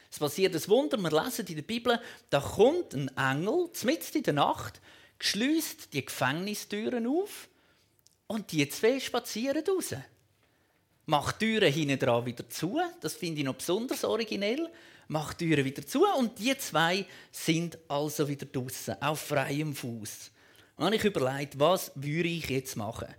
Es 0.09 0.21
passiert 0.21 0.55
ein 0.55 0.69
Wunder, 0.69 0.97
wir 0.99 1.25
lesen 1.25 1.45
in 1.49 1.57
der 1.57 1.63
Bibel, 1.63 2.01
da 2.31 2.39
kommt 2.39 2.95
ein 2.95 3.11
Engel, 3.17 3.69
mitten 3.83 4.19
in 4.19 4.23
der 4.23 4.35
Nacht, 4.35 4.81
schließt 5.19 5.93
die 5.93 6.05
Gefängnistüren 6.05 7.09
auf 7.09 7.49
und 8.29 8.53
die 8.53 8.69
zwei 8.69 9.01
spazieren 9.01 9.65
raus. 9.67 9.97
Macht 11.07 11.41
die 11.41 11.59
Türen 11.59 11.73
hinten 11.73 11.99
dran 11.99 12.25
wieder 12.25 12.49
zu, 12.49 12.81
das 13.01 13.15
finde 13.15 13.41
ich 13.41 13.47
noch 13.47 13.57
besonders 13.57 14.05
originell. 14.05 14.71
Macht 15.09 15.41
die 15.41 15.49
Türen 15.49 15.65
wieder 15.65 15.85
zu 15.85 16.07
und 16.17 16.39
die 16.39 16.57
zwei 16.57 17.05
sind 17.33 17.77
also 17.89 18.29
wieder 18.29 18.47
draußen 18.47 19.03
auf 19.03 19.23
freiem 19.23 19.75
Fuß. 19.75 20.31
Und 20.77 20.93
ich 20.93 21.03
überlegt, 21.03 21.59
was 21.59 21.91
würde 21.97 22.29
ich 22.29 22.49
jetzt 22.49 22.77
machen? 22.77 23.13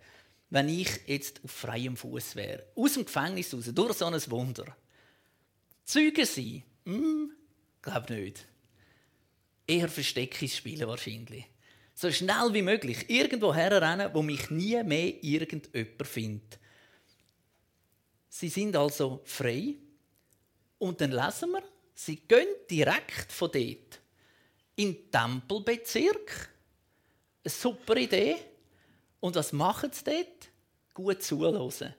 Wenn 0.50 0.70
ich 0.70 0.89
jetzt 1.06 1.44
auf 1.44 1.51
freiem 1.51 1.96
Fuß 1.96 2.36
wäre. 2.36 2.65
Aus 2.75 2.94
dem 2.94 3.06
Gefängnis 3.06 3.53
raus, 3.53 3.70
durch 3.74 3.94
so 3.94 4.06
ein 4.06 4.32
Wunder. 4.32 4.75
Zeuge 5.86 6.25
sein? 6.25 6.63
Hm, 6.86 7.32
glaube 7.82 8.13
nicht. 8.13 8.46
Eher 9.68 9.89
Versteckis 9.89 10.58
spielen 10.58 10.88
wahrscheinlich. 10.88 11.46
So 11.94 12.12
schnell 12.12 12.53
wie 12.53 12.62
möglich 12.62 13.10
irgendwo 13.10 13.53
herrennen, 13.53 14.10
wo 14.13 14.22
mich 14.22 14.50
nie 14.50 14.82
mehr 14.84 15.24
irgendjemand 15.24 16.08
findet. 16.08 16.60
Sie 18.29 18.50
sind 18.50 18.75
also 18.75 19.22
frei, 19.25 19.75
Und 20.79 21.01
dann 21.01 21.12
lesen 21.12 21.51
wir, 21.51 21.63
sie 21.94 22.15
gehen 22.15 22.48
direkt 22.70 23.32
von 23.32 23.51
dort 23.51 24.00
in 24.77 24.94
den 24.94 25.12
Tempelbezirk. 25.12 26.50
Eine 27.44 27.51
super 27.51 27.98
Idee. 27.98 28.38
Und 29.19 29.35
was 29.35 29.51
machen 29.51 29.91
sie 29.91 30.03
dort? 30.03 30.49
Gut 30.93 31.23
zuhören. 31.23 31.93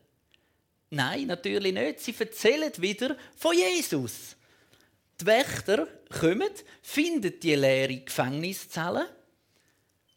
Nein, 0.90 1.26
natürlich 1.26 1.72
nicht. 1.72 2.00
Sie 2.00 2.14
erzählen 2.18 2.72
wieder 2.78 3.16
von 3.36 3.56
Jesus. 3.56 4.36
Die 5.20 5.26
Wächter 5.26 5.86
kommen, 6.08 6.50
finden 6.82 7.38
die 7.38 7.54
leere 7.54 7.98
Gefängniszelle, 7.98 9.08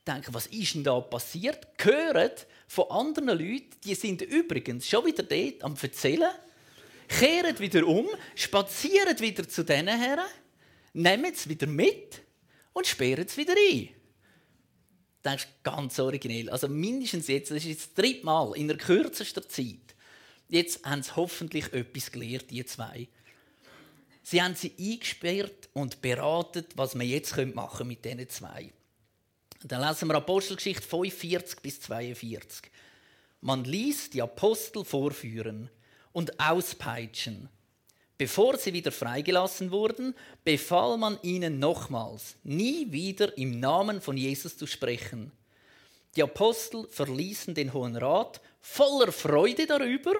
denken, 0.07 0.33
was 0.33 0.47
ist 0.47 0.75
denn 0.75 0.83
da 0.83 0.99
passiert? 0.99 1.67
Hören 1.77 2.31
von 2.67 2.89
anderen 2.89 3.37
Leuten, 3.37 3.69
die 3.83 3.95
sind 3.95 4.21
übrigens 4.21 4.87
schon 4.87 5.05
wieder 5.05 5.23
dort 5.23 5.63
am 5.63 5.75
Erzählen, 5.79 6.31
kehren 7.07 7.59
wieder 7.59 7.85
um, 7.85 8.07
spazieren 8.33 9.19
wieder 9.19 9.47
zu 9.47 9.63
denen 9.63 9.99
her, 9.99 10.25
nehmen 10.93 11.33
es 11.33 11.47
wieder 11.47 11.67
mit 11.67 12.21
und 12.71 12.87
sperren 12.87 13.25
es 13.25 13.37
wieder 13.37 13.53
ein. 13.53 13.89
Das 15.23 15.35
ist 15.43 15.47
ganz 15.63 15.97
originell. 15.99 16.49
Also 16.49 16.67
mindestens 16.67 17.27
jetzt, 17.27 17.49
das 17.49 17.59
ist 17.59 17.65
jetzt 17.65 17.87
das 17.87 17.93
dritte 17.93 18.25
Mal 18.25 18.55
in 18.55 18.67
der 18.67 18.77
kürzesten 18.77 19.47
Zeit. 19.47 19.95
Jetzt 20.49 20.85
haben 20.85 21.01
sie 21.01 21.15
hoffentlich 21.15 21.71
etwas 21.73 22.11
gelernt, 22.11 22.51
die 22.51 22.65
zwei. 22.65 23.07
Sie 24.21 24.41
haben 24.41 24.55
sie 24.55 24.73
eingesperrt 24.77 25.69
und 25.73 26.01
beraten, 26.01 26.65
was 26.75 26.97
wir 26.97 27.05
jetzt 27.05 27.35
machen 27.55 27.87
mit 27.87 28.05
diesen 28.05 28.29
zwei. 28.29 28.71
Dann 29.63 29.87
lesen 29.87 30.09
wir 30.09 30.15
Apostelgeschichte 30.15 30.81
45 30.81 31.59
bis 31.61 31.79
42. 31.81 32.69
Man 33.39 33.63
ließ 33.63 34.09
die 34.09 34.21
Apostel 34.21 34.83
vorführen 34.83 35.69
und 36.11 36.39
auspeitschen. 36.39 37.49
Bevor 38.17 38.57
sie 38.57 38.73
wieder 38.73 38.91
freigelassen 38.91 39.71
wurden, 39.71 40.15
befahl 40.43 40.97
man 40.97 41.17
ihnen 41.23 41.59
nochmals, 41.59 42.35
nie 42.43 42.91
wieder 42.91 43.37
im 43.37 43.59
Namen 43.59 44.01
von 44.01 44.17
Jesus 44.17 44.55
zu 44.57 44.67
sprechen. 44.67 45.31
Die 46.15 46.21
Apostel 46.21 46.87
verließen 46.89 47.55
den 47.55 47.73
Hohen 47.73 47.95
Rat 47.95 48.39
voller 48.61 49.11
Freude 49.11 49.65
darüber, 49.65 50.13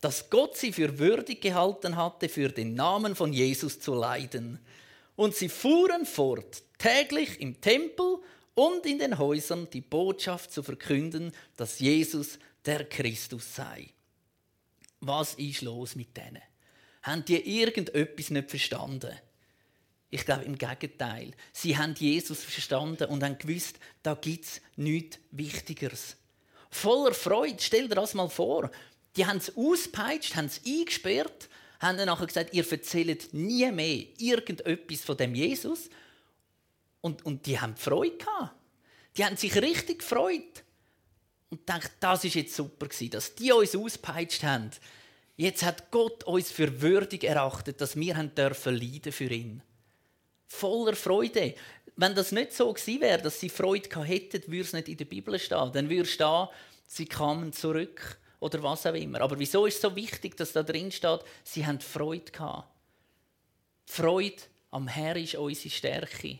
dass 0.00 0.30
Gott 0.30 0.56
sie 0.56 0.72
für 0.72 0.98
würdig 0.98 1.40
gehalten 1.40 1.96
hatte, 1.96 2.28
für 2.28 2.48
den 2.48 2.74
Namen 2.74 3.14
von 3.16 3.32
Jesus 3.32 3.80
zu 3.80 3.94
leiden. 3.94 4.60
Und 5.16 5.34
sie 5.34 5.48
fuhren 5.48 6.06
fort, 6.06 6.62
täglich 6.78 7.40
im 7.40 7.60
Tempel 7.60 8.18
und 8.54 8.86
in 8.86 8.98
den 8.98 9.18
Häusern 9.18 9.68
die 9.72 9.80
Botschaft 9.80 10.52
zu 10.52 10.62
verkünden, 10.62 11.32
dass 11.56 11.80
Jesus 11.80 12.38
der 12.64 12.84
Christus 12.84 13.54
sei. 13.54 13.88
Was 15.00 15.34
ist 15.34 15.62
los 15.62 15.96
mit 15.96 16.16
denen? 16.16 16.42
Haben 17.02 17.24
die 17.24 17.60
irgendetwas 17.60 18.30
nicht 18.30 18.50
verstanden? 18.50 19.12
Ich 20.10 20.24
glaube 20.24 20.44
im 20.44 20.58
Gegenteil. 20.58 21.32
Sie 21.52 21.76
haben 21.76 21.94
Jesus 21.94 22.44
verstanden 22.44 23.08
und 23.08 23.24
haben 23.24 23.38
gewusst, 23.38 23.78
da 24.02 24.14
gibt 24.14 24.44
es 24.44 24.60
nichts 24.76 25.18
Wichtigeres. 25.30 26.16
Voller 26.70 27.14
Freude, 27.14 27.56
stell 27.60 27.88
dir 27.88 27.94
das 27.94 28.14
mal 28.14 28.28
vor. 28.28 28.70
Die 29.16 29.26
haben 29.26 29.38
es 29.38 29.56
auspeitscht, 29.56 30.36
haben 30.36 30.46
es 30.46 30.60
eingesperrt, 30.66 31.48
haben 31.80 31.98
dann 31.98 32.06
nachher 32.06 32.26
gesagt, 32.26 32.54
ihr 32.54 32.70
erzählt 32.70 33.32
nie 33.34 33.70
mehr 33.72 34.04
irgendetwas 34.18 35.00
von 35.00 35.16
dem 35.16 35.34
Jesus. 35.34 35.90
Und, 37.00 37.24
und 37.26 37.46
die 37.46 37.58
haben 37.58 37.76
Freude 37.76 38.16
gehabt. 38.16 38.54
Die 39.16 39.24
haben 39.24 39.36
sich 39.36 39.54
richtig 39.56 40.00
gefreut. 40.00 40.62
Und 41.50 41.66
gedacht, 41.66 41.90
das 42.00 42.24
ist 42.24 42.34
jetzt 42.34 42.54
super 42.54 42.86
dass 42.86 43.34
die 43.34 43.52
uns 43.52 43.76
auspeitscht 43.76 44.42
haben. 44.42 44.70
Jetzt 45.42 45.64
hat 45.64 45.90
Gott 45.90 46.22
uns 46.22 46.52
für 46.52 46.80
würdig 46.82 47.24
erachtet, 47.24 47.80
dass 47.80 47.96
wir 47.96 48.16
haben 48.16 48.32
dürfen 48.32 48.76
leiden 48.76 49.10
für 49.10 49.28
ihn. 49.28 49.60
Voller 50.46 50.94
Freude. 50.94 51.56
Wenn 51.96 52.14
das 52.14 52.30
nicht 52.30 52.52
so 52.52 52.72
gewesen 52.72 53.00
wäre, 53.00 53.20
dass 53.20 53.40
sie 53.40 53.48
Freude 53.48 54.04
hätten, 54.04 54.40
würde 54.46 54.60
es 54.60 54.72
nicht 54.72 54.86
in 54.86 54.98
der 54.98 55.04
Bibel 55.04 55.36
stehen. 55.40 55.72
Dann 55.72 55.90
würde 55.90 56.08
stehen, 56.08 56.46
sie 56.86 57.06
kamen 57.06 57.52
zurück 57.52 58.20
oder 58.38 58.62
was 58.62 58.86
auch 58.86 58.94
immer. 58.94 59.20
Aber 59.20 59.36
wieso 59.36 59.66
ist 59.66 59.74
es 59.74 59.80
so 59.80 59.96
wichtig, 59.96 60.36
dass 60.36 60.52
da 60.52 60.62
drin 60.62 60.92
steht, 60.92 61.22
sie 61.42 61.66
haben 61.66 61.80
Freude 61.80 62.30
gehabt? 62.30 62.68
Freude 63.84 64.42
am 64.70 64.86
Herr 64.86 65.16
ist 65.16 65.34
unsere 65.34 65.70
Stärke. 65.70 66.38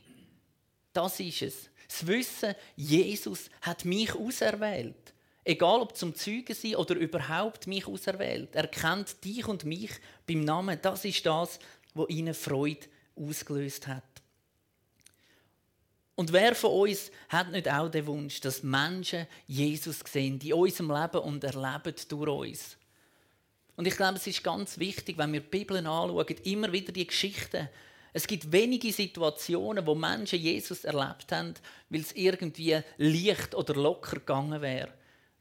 Das 0.92 1.18
ist 1.18 1.42
es. 1.42 1.70
Das 1.88 2.06
Wissen, 2.06 2.54
Jesus 2.76 3.50
hat 3.62 3.84
mich 3.84 4.14
auserwählt. 4.14 5.12
Egal 5.44 5.80
ob 5.80 5.96
zum 5.96 6.14
Zeugen 6.14 6.54
sein 6.54 6.76
oder 6.76 6.94
überhaupt 6.94 7.66
mich 7.66 7.86
auserwählt. 7.86 8.54
Er 8.54 8.68
kennt 8.68 9.24
dich 9.24 9.46
und 9.48 9.64
mich 9.64 9.90
beim 10.26 10.44
Namen. 10.44 10.78
Das 10.80 11.04
ist 11.04 11.26
das, 11.26 11.58
was 11.94 12.08
ihnen 12.08 12.34
Freude 12.34 12.86
ausgelöst 13.16 13.88
hat. 13.88 14.04
Und 16.14 16.32
wer 16.32 16.54
von 16.54 16.70
uns 16.70 17.10
hat 17.28 17.50
nicht 17.50 17.68
auch 17.68 17.88
den 17.88 18.06
Wunsch, 18.06 18.40
dass 18.40 18.62
Menschen 18.62 19.26
Jesus 19.46 20.00
sehen 20.00 20.38
in 20.40 20.52
unserem 20.52 20.90
Leben 20.90 21.18
und 21.22 21.42
erleben 21.42 21.94
durch 22.08 22.30
uns? 22.30 22.76
Und 23.74 23.86
ich 23.86 23.96
glaube, 23.96 24.18
es 24.18 24.26
ist 24.26 24.44
ganz 24.44 24.78
wichtig, 24.78 25.16
wenn 25.18 25.32
wir 25.32 25.40
die 25.40 25.48
Bibel 25.48 25.78
anschauen, 25.78 26.26
immer 26.44 26.70
wieder 26.70 26.92
die 26.92 27.06
Geschichten. 27.06 27.68
Es 28.12 28.26
gibt 28.26 28.52
wenige 28.52 28.92
Situationen, 28.92 29.86
wo 29.86 29.94
Menschen 29.94 30.38
Jesus 30.38 30.84
erlebt 30.84 31.32
haben, 31.32 31.54
weil 31.88 32.02
es 32.02 32.12
irgendwie 32.12 32.78
leicht 32.98 33.54
oder 33.54 33.74
locker 33.74 34.16
gegangen 34.16 34.60
wäre. 34.60 34.92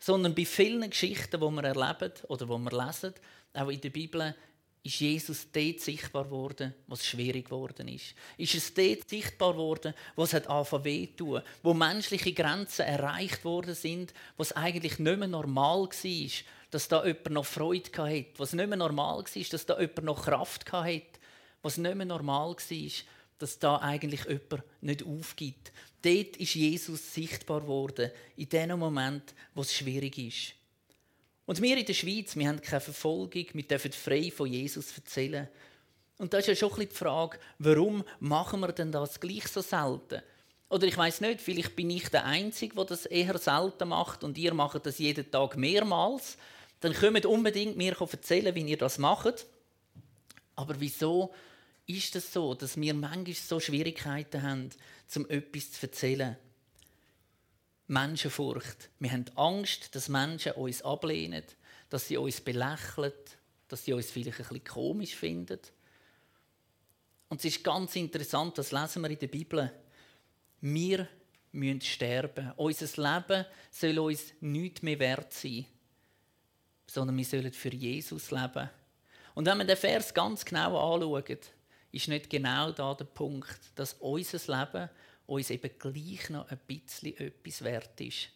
Sondern 0.04 0.36
bei 0.36 0.46
vielen 0.46 0.90
Geschichten, 0.90 1.40
die 1.40 1.48
wir 1.48 1.64
erleben 1.64 2.12
oder 2.28 2.46
die 2.46 2.52
wir 2.52 2.86
lesen, 2.86 3.14
auch 3.54 3.70
in 3.70 3.80
der 3.80 3.90
Bibel, 3.92 4.36
ist 4.84 5.00
Jesus 5.00 5.48
dort 5.52 5.80
sichtbar 5.80 6.24
geworden, 6.24 6.74
was 6.88 7.06
schwierig 7.06 7.46
geworden 7.46 7.88
ist. 7.88 8.16
Ist 8.38 8.56
es 8.56 8.74
dort 8.74 9.08
sichtbar 9.08 9.54
geworden, 9.54 9.94
was 10.16 10.34
hat 10.34 10.48
angefangen 10.48 10.86
wehtun, 10.86 11.42
wo 11.62 11.74
menschliche 11.74 12.34
Grenzen 12.34 12.86
erreicht 12.86 13.46
worden 13.46 13.76
sind, 13.76 14.12
was 14.38 14.54
eigentlich 14.54 14.98
nicht 14.98 15.20
mehr 15.20 15.28
normal 15.28 15.82
war, 15.84 16.32
dass 16.72 16.88
da 16.88 17.06
jemand 17.06 17.32
noch 17.32 17.46
Freude 17.46 17.92
hatte, 17.96 18.26
was 18.38 18.54
nicht 18.54 18.68
mehr 18.68 18.78
normal 18.78 19.24
war, 19.24 19.44
dass 19.52 19.66
da 19.66 19.80
jemand 19.80 20.04
noch 20.04 20.26
Kraft 20.26 20.72
hatte, 20.72 21.04
was 21.62 21.78
nicht 21.78 21.96
mehr 21.96 22.08
normal 22.08 22.56
war, 22.56 22.92
dass 23.41 23.60
da 23.60 23.77
eigentlich 23.77 24.25
jemand 24.25 24.63
nicht 24.82 25.06
aufgibt. 25.06 25.71
Dort 26.01 26.38
ist 26.38 26.56
Jesus 26.56 27.13
sichtbar 27.13 27.62
geworden, 27.62 28.12
in 28.36 28.49
dem 28.49 28.80
Moment, 28.80 29.34
wo 29.54 29.62
es 29.62 29.73
schwierig 29.73 30.17
ist. 30.17 30.54
Und 31.45 31.62
wir 31.62 31.77
in 31.77 31.86
der 31.86 31.93
Schweiz, 31.93 32.36
wir 32.36 32.47
haben 32.47 32.62
keine 32.62 32.82
Verfolgung, 32.82 33.45
wir 33.54 33.63
dürfen 33.63 33.91
frei 33.91 34.32
von 34.32 34.47
Jesus 34.47 34.95
erzählen. 34.95 35.47
Und 36.17 36.34
da 36.34 36.38
ist 36.38 36.47
ja 36.47 36.56
schon 36.56 36.73
ein 36.73 36.88
die 36.88 36.95
Frage, 36.95 37.39
warum 37.60 38.04
machen 38.19 38.60
wir 38.60 38.71
denn 38.71 38.91
das 38.91 39.19
gleich 39.19 39.47
so 39.47 39.62
selten? 39.62 40.21
Oder 40.69 40.88
ich 40.88 40.95
weiß 40.95 41.21
nicht, 41.21 41.41
vielleicht 41.41 41.75
bin 41.75 41.89
ich 41.89 42.08
der 42.10 42.25
Einzige, 42.25 42.75
der 42.75 42.86
das 42.86 43.06
eher 43.06 43.38
selten 43.38 43.89
macht 43.89 44.23
und 44.23 44.38
ihr 44.38 44.54
macht 44.54 44.86
das 44.86 44.99
jeden 44.99 45.30
Tag 45.30 45.58
mehrmals. 45.58 46.38
Dann 46.80 46.93
könnt 46.93 47.25
unbedingt 47.25 47.75
mir 47.75 47.95
erzählen, 47.99 48.56
wie 48.56 48.62
ihr 48.62 48.77
das 48.77 48.97
macht. 48.97 49.45
Aber 50.56 50.75
wieso 50.80 51.34
ist 51.88 52.15
es 52.15 52.26
das 52.26 52.34
so, 52.34 52.54
dass 52.54 52.80
wir 52.80 52.94
manchmal 52.94 53.34
so 53.34 53.60
Schwierigkeiten 53.60 54.41
haben, 54.41 54.70
um 55.15 55.30
etwas 55.30 55.72
zu 55.72 55.88
erzählen? 55.88 56.38
Menschenfurcht. 57.88 58.89
Wir 59.00 59.12
haben 59.12 59.26
Angst, 59.36 59.94
dass 59.96 60.08
Menschen 60.08 60.54
uns 60.54 60.82
ablehnen, 60.82 61.44
dass 61.89 62.08
sie 62.08 62.17
uns 62.17 62.39
belächeln, 62.39 63.12
dass 63.67 63.84
sie 63.84 63.94
uns 63.94 64.10
vielleicht 64.10 64.39
ein 64.39 64.48
bisschen 64.48 64.63
komisch 64.63 65.15
finden. 65.15 65.60
Und 67.28 67.39
es 67.39 67.46
ist 67.46 67.63
ganz 67.63 67.96
interessant, 67.96 68.58
das 68.58 68.72
lesen 68.72 69.02
wir 69.02 69.10
in 69.10 69.20
der 69.20 69.28
Bibel. 69.28 69.72
Wir 70.62 71.08
müssen 71.52 71.82
sterben. 71.82 72.54
Unser 72.56 72.86
Leben 73.02 73.46
soll 73.70 74.00
uns 74.00 74.34
nicht 74.39 74.84
mehr 74.84 75.00
wert 75.00 75.34
sein, 75.34 75.65
sondern 76.88 77.17
wir 77.17 77.26
sollen 77.26 77.52
für 77.52 77.74
Jesus 77.74 78.32
leben. 78.32 78.70
Und 79.34 79.46
wenn 79.46 79.58
wir 79.58 79.65
den 79.65 79.78
Vers 79.78 80.13
ganz 80.13 80.46
genau 80.46 80.94
anschauen, 80.94 81.38
ist 81.91 82.08
nicht 82.08 82.30
genau 82.30 82.71
da 82.71 82.93
der 82.93 83.06
Punkt, 83.06 83.60
dass 83.75 83.93
unser 83.99 84.60
Leben 84.60 84.89
uns 85.25 85.49
eben 85.49 85.71
gleich 85.77 86.30
noch 86.30 86.49
ein 86.49 86.60
bisschen 86.67 87.17
etwas 87.17 87.63
wert 87.63 87.99
ist. 88.01 88.30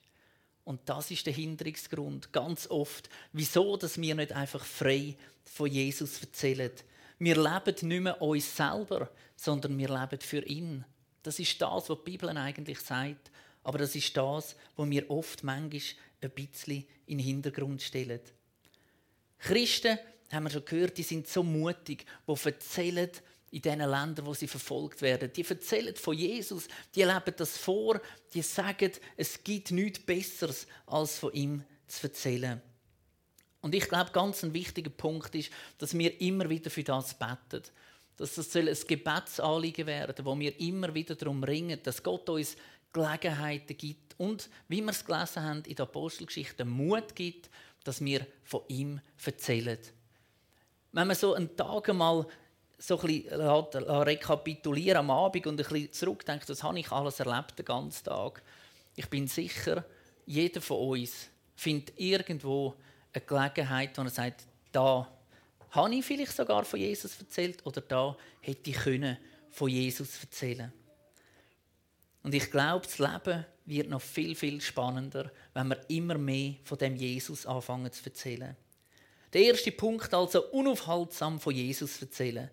Und 0.63 0.81
das 0.85 1.11
ist 1.11 1.25
der 1.25 1.33
Hinderungsgrund 1.33 2.33
ganz 2.33 2.67
oft, 2.67 3.09
wieso 3.33 3.77
dass 3.77 3.99
wir 3.99 4.15
nicht 4.15 4.31
einfach 4.31 4.63
frei 4.63 5.15
von 5.43 5.71
Jesus 5.71 6.21
erzählen. 6.21 6.71
Wir 7.19 7.35
leben 7.35 7.87
nicht 7.87 8.01
mehr 8.01 8.21
uns 8.21 8.55
selber, 8.55 9.09
sondern 9.35 9.77
wir 9.77 9.89
leben 9.89 10.19
für 10.19 10.43
ihn. 10.43 10.83
Das 11.21 11.39
ist 11.39 11.61
das, 11.61 11.89
was 11.89 11.97
die 11.97 12.11
Bibel 12.11 12.29
eigentlich 12.29 12.79
sagt. 12.79 13.31
Aber 13.63 13.77
das 13.77 13.95
ist 13.95 14.15
das, 14.17 14.55
was 14.75 14.89
wir 14.89 15.09
oft 15.09 15.43
manchmal 15.43 15.81
ein 16.21 16.31
bisschen 16.31 16.85
in 17.05 17.17
den 17.17 17.25
Hintergrund 17.25 17.81
stellen. 17.81 18.21
Christen, 19.39 19.97
haben 20.31 20.43
wir 20.43 20.49
schon 20.49 20.65
gehört, 20.65 20.97
die 20.97 21.03
sind 21.03 21.27
so 21.27 21.43
mutig, 21.43 22.05
die 22.27 22.45
erzählen, 22.45 23.11
in 23.55 23.61
den 23.61 23.79
Ländern, 23.79 24.25
wo 24.25 24.33
sie 24.33 24.49
verfolgt 24.49 25.01
werden. 25.01 25.31
Die 25.31 25.45
erzählen 25.45 25.95
von 25.95 26.13
Jesus, 26.13 26.67
die 26.93 27.03
leben 27.03 27.33
das 27.37 27.57
vor, 27.57 28.01
die 28.33 28.41
sagen, 28.41 28.91
es 29.15 29.41
gibt 29.45 29.71
nichts 29.71 29.99
Besseres, 29.99 30.67
als 30.85 31.19
von 31.19 31.31
ihm 31.31 31.63
zu 31.87 32.07
erzählen. 32.07 32.61
Und 33.61 33.73
ich 33.73 33.87
glaube, 33.87 34.11
ganz 34.11 34.43
ein 34.43 34.53
wichtiger 34.53 34.89
Punkt 34.89 35.33
ist, 35.35 35.53
dass 35.77 35.97
wir 35.97 36.19
immer 36.19 36.49
wieder 36.49 36.69
für 36.69 36.83
das 36.83 37.17
beten. 37.17 37.63
Dass 38.17 38.35
das 38.35 38.53
ein 38.57 38.75
Gebetsanliegen 38.87 39.87
werden 39.87 40.25
wo 40.25 40.37
wir 40.37 40.59
immer 40.59 40.93
wieder 40.93 41.15
darum 41.15 41.41
ringen, 41.41 41.79
dass 41.81 42.03
Gott 42.03 42.27
uns 42.27 42.57
Gelegenheiten 42.91 43.77
gibt 43.77 44.15
und, 44.17 44.49
wie 44.67 44.81
wir 44.81 44.91
es 44.91 45.05
gelesen 45.05 45.43
haben 45.43 45.63
in 45.63 45.75
der 45.75 45.83
Apostelgeschichte, 45.83 46.65
Mut 46.65 47.15
gibt, 47.15 47.49
dass 47.85 48.03
wir 48.03 48.27
von 48.43 48.63
ihm 48.67 48.99
erzählen. 49.23 49.79
Wenn 50.91 51.07
man 51.07 51.15
so 51.15 51.33
einen 51.33 51.55
Tag 51.55 51.93
mal 51.93 52.27
so 52.87 52.99
ein 52.99 53.07
bisschen 53.07 53.41
rekapitulieren 53.41 54.97
am 54.97 55.11
Abend 55.11 55.47
und 55.47 55.59
ein 55.59 55.65
bisschen 55.65 55.91
zurückdenkt, 55.91 56.47
was 56.49 56.63
habe 56.63 56.79
ich 56.79 56.91
alles 56.91 57.19
erlebt 57.19 57.57
den 57.57 57.65
ganzen 57.65 58.05
Tag. 58.05 58.41
Ich 58.95 59.09
bin 59.09 59.27
sicher, 59.27 59.83
jeder 60.25 60.61
von 60.61 60.77
uns 60.77 61.29
findet 61.55 61.99
irgendwo 61.99 62.75
eine 63.13 63.23
Gelegenheit, 63.25 63.97
wo 63.97 64.01
er 64.01 64.09
sagt, 64.09 64.45
da 64.71 65.07
habe 65.71 65.95
ich 65.95 66.05
vielleicht 66.05 66.35
sogar 66.35 66.63
von 66.63 66.79
Jesus 66.79 67.19
erzählt 67.19 67.65
oder 67.65 67.81
da 67.81 68.15
hätte 68.41 68.69
ich 68.69 68.77
können 68.77 69.17
von 69.49 69.69
Jesus 69.69 70.21
erzählen 70.21 70.71
Und 72.23 72.33
ich 72.33 72.49
glaube, 72.51 72.85
das 72.85 72.99
Leben 72.99 73.45
wird 73.65 73.89
noch 73.89 74.01
viel, 74.01 74.35
viel 74.35 74.61
spannender, 74.61 75.31
wenn 75.53 75.67
wir 75.69 75.89
immer 75.89 76.17
mehr 76.17 76.55
von 76.63 76.77
dem 76.77 76.95
Jesus 76.95 77.45
anfangen 77.45 77.91
zu 77.91 78.05
erzählen. 78.05 78.55
Der 79.33 79.41
erste 79.41 79.71
Punkt 79.71 80.13
also 80.13 80.45
unaufhaltsam 80.51 81.39
von 81.39 81.53
Jesus 81.53 82.01
erzählen. 82.01 82.49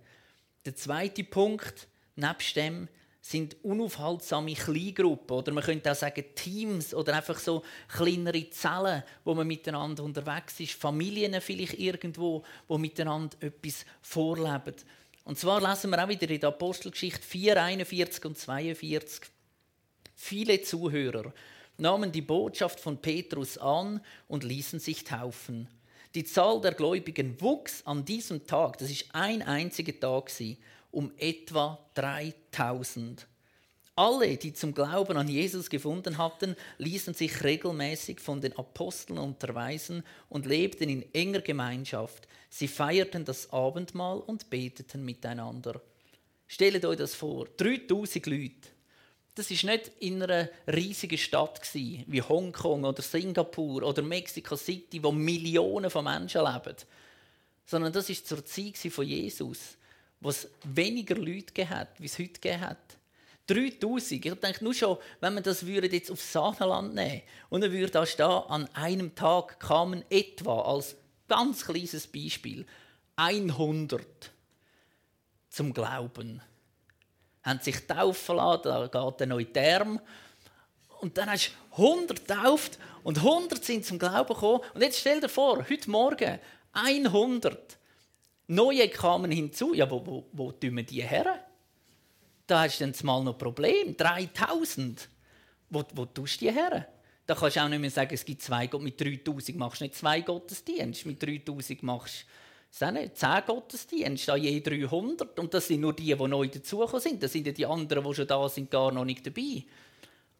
Der 0.65 0.77
zweite 0.77 1.25
Punkt, 1.25 1.89
nebst 2.17 2.57
dem, 2.57 2.89
sind 3.21 3.57
unaufhaltsame 3.63 4.55
Kleingruppen 4.55 5.37
oder 5.37 5.53
man 5.53 5.63
könnte 5.63 5.93
auch 5.93 5.97
sagen 5.97 6.25
Teams 6.35 6.93
oder 6.93 7.15
einfach 7.15 7.39
so 7.39 7.63
kleinere 7.89 8.51
Zellen, 8.51 9.05
wo 9.25 9.35
man 9.35 9.47
miteinander 9.47 10.03
unterwegs 10.03 10.59
ist, 10.59 10.73
Familien 10.73 11.41
vielleicht 11.41 11.79
irgendwo, 11.79 12.43
wo 12.67 12.79
miteinander 12.79 13.37
etwas 13.41 13.87
vorleben. 14.03 14.75
Und 15.25 15.39
zwar 15.39 15.61
lesen 15.61 15.91
wir 15.91 16.03
auch 16.03 16.09
wieder 16.09 16.29
in 16.29 16.41
der 16.41 16.49
Apostelgeschichte 16.49 17.23
4, 17.23 17.63
41 17.63 18.25
und 18.25 18.39
42. 18.39 19.31
Viele 20.17 20.61
Zuhörer 20.63 21.33
nahmen 21.79 22.11
die 22.11 22.23
Botschaft 22.23 22.81
von 22.81 23.01
Petrus 23.01 23.57
an 23.57 24.01
und 24.27 24.43
ließen 24.43 24.81
sich 24.81 25.05
taufen. 25.05 25.69
Die 26.15 26.25
Zahl 26.25 26.61
der 26.61 26.73
Gläubigen 26.75 27.41
wuchs 27.41 27.83
an 27.87 28.05
diesem 28.05 28.47
Tag, 28.47 28.77
das 28.79 28.91
ist 28.91 29.07
ein 29.15 29.41
einziger 29.41 29.99
Tag, 29.99 30.31
um 30.91 31.11
etwa 31.17 31.79
3000. 31.95 33.27
Alle, 33.95 34.37
die 34.37 34.53
zum 34.53 34.75
Glauben 34.75 35.17
an 35.17 35.29
Jesus 35.29 35.71
gefunden 35.71 36.19
hatten, 36.19 36.57
ließen 36.79 37.15
sich 37.15 37.43
regelmäßig 37.43 38.21
von 38.21 38.41
den 38.41 38.57
Aposteln 38.57 39.19
unterweisen 39.19 40.03
und 40.29 40.47
lebten 40.47 40.89
in 40.89 41.15
enger 41.15 41.41
Gemeinschaft. 41.41 42.27
Sie 42.51 42.69
feierten 42.69 43.25
das 43.25 43.51
Abendmahl 43.51 44.19
und 44.19 44.51
beteten 44.51 45.05
miteinander. 45.05 45.81
Stellt 46.47 46.85
euch 46.85 46.99
das 46.99 47.15
vor, 47.15 47.47
3000 47.57 48.27
Leute. 48.27 48.72
Das 49.35 49.51
ist 49.51 49.65
nicht 49.65 49.91
in 50.01 50.23
einer 50.23 50.49
riesigen 50.67 51.17
Stadt 51.17 51.61
wie 51.75 52.23
Hongkong 52.23 52.85
oder 52.85 53.03
Singapur 53.03 53.83
oder 53.83 54.03
Mexico 54.03 54.57
City, 54.57 55.03
wo 55.03 55.11
Millionen 55.11 55.91
von 55.91 56.05
Menschen 56.05 56.45
leben, 56.45 56.77
sondern 57.65 57.93
das 57.93 58.11
ist 58.11 58.29
zur 58.29 58.45
Zeit 58.45 58.77
von 58.77 59.07
Jesus 59.07 59.77
wo 60.23 60.31
es 60.31 60.49
weniger 60.65 61.17
Leute 61.17 61.53
gegeben 61.53 61.89
wie 61.99 62.07
es 62.07 62.19
heute 62.19 62.41
gegeben 62.41 62.61
hat. 62.61 62.97
3000. 63.49 64.25
Ich 64.25 64.35
denke 64.35 64.65
nur 64.65 64.73
schon, 64.73 64.97
wenn 65.21 65.35
man 65.35 65.43
das 65.43 65.63
jetzt 65.63 66.11
aufs 66.11 66.33
Sahnenland 66.33 66.95
nehmen 66.95 67.23
und 67.51 67.61
dann 67.61 67.73
würde 67.73 68.07
da 68.17 68.39
an 68.39 68.69
einem 68.73 69.15
Tag 69.17 69.59
kamen 69.59 70.05
etwa, 70.11 70.61
als 70.63 70.97
ganz 71.27 71.65
kleines 71.65 72.07
Beispiel, 72.07 72.65
100 73.17 74.07
zum 75.51 75.75
Glauben. 75.75 76.41
Haben 77.43 77.61
sich 77.61 77.87
taufen 77.87 78.37
lassen, 78.37 78.63
da 78.65 78.87
geht 78.87 79.21
der 79.21 79.27
neue 79.27 79.53
Term. 79.53 80.01
Und 81.01 81.19
dann 81.19 81.31
hast 81.31 81.51
du 81.77 81.83
100 81.83 82.27
getauft 82.27 82.79
und 83.03 83.19
100 83.19 83.65
sind 83.65 83.85
zum 83.85 83.99
Glauben 83.99 84.33
gekommen. 84.33 84.61
Und 84.75 84.83
jetzt 84.83 85.01
stell 85.01 85.21
dir 85.21 85.29
vor, 85.29 85.65
heute 85.69 85.91
Morgen 85.91 86.39
100 86.73 87.79
Neue 88.49 88.89
kamen 88.89 89.31
hinzu. 89.31 89.73
Ja, 89.73 89.91
wo, 89.91 90.05
wo, 90.05 90.27
wo 90.33 90.53
tun 90.53 90.77
wir 90.77 90.83
die 90.83 91.03
her? 91.03 91.45
Da 92.47 92.63
hast 92.63 92.81
du 92.81 92.85
dann 92.85 92.95
mal 93.05 93.23
noch 93.23 93.33
ein 93.33 93.39
Problem. 93.39 93.97
3000. 93.97 95.09
Wo, 95.71 95.83
wo 95.95 96.05
tust 96.05 96.41
du 96.41 96.47
die 96.47 96.53
her? 96.53 96.87
Da 97.25 97.35
kannst 97.35 97.57
du 97.57 97.61
auch 97.61 97.69
nicht 97.69 97.81
mehr 97.81 97.91
sagen, 97.91 98.13
es 98.13 98.25
gibt 98.25 98.43
zwei 98.43 98.67
Gott. 98.67 98.83
Mit 98.83 99.01
3000 99.01 99.57
machst 99.57 99.81
du 99.81 99.85
nicht 99.85 99.97
zwei 99.97 100.21
Gottesdienste. 100.21 101.09
Mit 101.09 101.23
3000 101.23 101.83
machst 101.83 102.23
du 102.23 102.27
10 102.73 103.11
Gottesdienste, 103.47 104.35
je 104.37 104.61
300. 104.61 105.39
Und 105.39 105.53
das 105.53 105.67
sind 105.67 105.83
nur 105.83 105.93
die, 105.93 106.15
die 106.15 106.29
neu 106.29 106.49
dazugekommen 106.49 107.01
sind. 107.01 107.23
Das 107.23 107.33
sind 107.33 107.47
ja 107.47 107.53
die 107.53 107.67
anderen, 107.67 108.03
die 108.03 108.15
schon 108.15 108.27
da 108.27 108.49
sind, 108.49 108.71
gar 108.71 108.91
noch 108.91 109.05
nicht 109.05 109.27
dabei. 109.27 109.65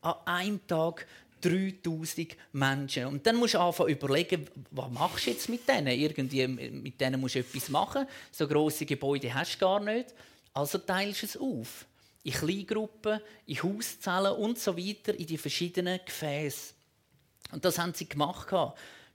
An 0.01 0.15
einem 0.25 0.67
Tag 0.67 1.07
3000 1.43 2.37
Menschen. 2.53 3.07
Und 3.07 3.27
dann 3.27 3.37
musst 3.37 3.55
du 3.55 3.59
anfangen 3.59 3.91
zu 3.91 3.95
überlegen, 3.97 4.49
was 4.71 4.91
machst 4.91 5.27
du 5.27 5.31
jetzt 5.31 5.49
mit 5.49 5.69
denen? 5.69 5.89
Irgendwie, 5.89 6.47
mit 6.47 7.01
denen 7.01 7.21
musst 7.21 7.35
du 7.35 7.41
etwas 7.41 7.69
machen. 7.69 8.07
So 8.31 8.49
grosse 8.49 8.87
Gebäude 8.87 9.35
hast 9.35 9.57
du 9.57 9.59
gar 9.59 9.81
nicht. 9.81 10.15
Also 10.55 10.79
teilst 10.79 11.23
du 11.23 11.27
es 11.27 11.37
auf. 11.37 11.87
In 12.25 12.33
Kleingruppen, 12.33 13.21
in 13.47 13.63
Hauszellen 13.63 14.33
und 14.37 14.59
so 14.59 14.77
weiter, 14.77 15.15
in 15.15 15.27
die 15.27 15.39
verschiedenen 15.39 16.01
Gefäße. 16.05 16.73
Und 17.51 17.65
das 17.65 17.79
haben 17.79 17.93
sie 17.93 18.09
gemacht. 18.09 18.49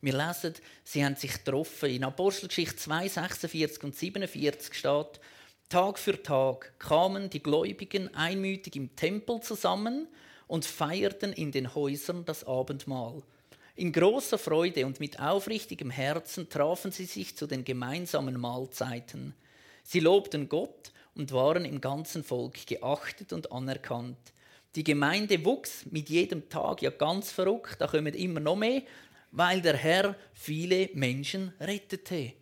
Wir 0.02 0.14
lesen, 0.14 0.54
sie 0.84 1.04
haben 1.04 1.16
sich 1.16 1.34
getroffen. 1.34 1.90
In 1.90 2.04
Apostelgeschichte 2.04 2.76
2, 2.76 3.08
46 3.08 3.84
und 3.84 3.96
47 3.96 4.74
steht, 4.74 5.20
Tag 5.70 6.00
für 6.00 6.22
Tag 6.22 6.80
kamen 6.80 7.30
die 7.30 7.44
Gläubigen 7.44 8.14
einmütig 8.16 8.76
im 8.76 8.96
Tempel 8.96 9.42
zusammen– 9.42 10.08
und 10.48 10.66
feierten 10.66 11.34
in 11.34 11.52
den 11.52 11.76
Häusern 11.76 12.26
das 12.26 12.46
Abendmahl. 12.46 13.22
In 13.76 13.92
großer 13.92 14.40
Freude 14.40 14.86
und 14.86 15.00
mit 15.00 15.20
aufrichtigem 15.20 15.92
Herzen 15.92 16.50
trafen 16.50 16.92
sie 16.92 17.06
sich 17.06 17.38
zu 17.38 17.46
den 17.46 17.64
gemeinsamen 17.64 18.40
Mahlzeiten. 18.40 19.36
Sie 19.84 20.00
lobten 20.00 20.50
Gott 20.50 20.92
und 21.14 21.32
waren 21.32 21.66
im 21.66 21.80
ganzen 21.80 22.24
Volk 22.24 22.66
geachtet 22.66 23.34
und 23.34 23.52
anerkannt. 23.52 24.18
Die 24.76 24.84
Gemeinde 24.84 25.44
wuchs 25.46 25.86
mit 25.90 26.10
jedem 26.10 26.50
Tag 26.50 26.82
ja 26.82 26.90
ganz 26.90 27.32
verrückt, 27.32 27.78
da 27.80 27.88
kommen 27.88 28.14
immer 28.14 28.40
noch 28.40 28.56
mehr, 28.56 28.82
weil 29.32 29.62
der 29.62 29.78
Herr 29.78 30.16
viele 30.34 30.90
Menschen 30.94 31.54
rettete. 31.60 32.34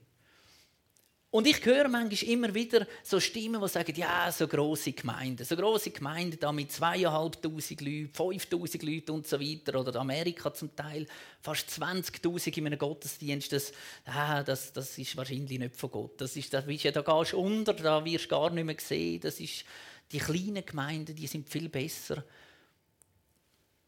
Und 1.36 1.48
ich 1.48 1.66
höre 1.66 1.90
manchmal 1.90 2.32
immer 2.32 2.56
wieder 2.56 2.88
so 3.04 3.20
Stimmen, 3.20 3.60
die 3.60 3.68
sagen, 3.68 3.94
ja, 3.98 4.32
so 4.32 4.48
große 4.48 4.94
Gemeinden, 4.94 5.44
so 5.44 5.58
große 5.58 5.90
Gemeinden 5.90 6.40
da 6.40 6.54
mit 6.54 6.72
zweieinhalbtausend 6.72 7.82
Leuten, 7.82 8.10
fünftausend 8.14 8.84
Leuten 8.84 9.12
und 9.12 9.28
so 9.28 9.38
weiter, 9.38 9.78
oder 9.78 10.00
Amerika 10.00 10.54
zum 10.54 10.74
Teil 10.74 11.06
fast 11.42 11.70
20.000 11.72 12.58
in 12.58 12.68
einem 12.68 12.80
Gottesdienst, 12.80 13.52
das, 13.52 13.74
ah, 14.06 14.44
das, 14.44 14.72
das 14.72 14.98
ist 14.98 15.18
wahrscheinlich 15.18 15.60
nicht 15.60 15.76
von 15.76 15.92
Gott. 15.92 16.22
Das 16.22 16.38
ist, 16.38 16.54
das, 16.54 16.64
ja, 16.68 16.92
da 16.92 17.02
gehst 17.02 17.34
du 17.34 17.40
unter, 17.40 17.74
da 17.74 18.06
wirst 18.06 18.26
du 18.26 18.30
gar 18.30 18.50
nicht 18.52 18.64
mehr 18.64 18.78
sehen. 18.80 19.20
Das 19.20 19.38
ist, 19.42 19.66
die 20.14 20.20
kleinen 20.20 20.66
Gemeinden, 20.66 21.14
die 21.18 21.28
sind 21.28 21.50
viel 21.50 21.68
besser. 21.68 22.24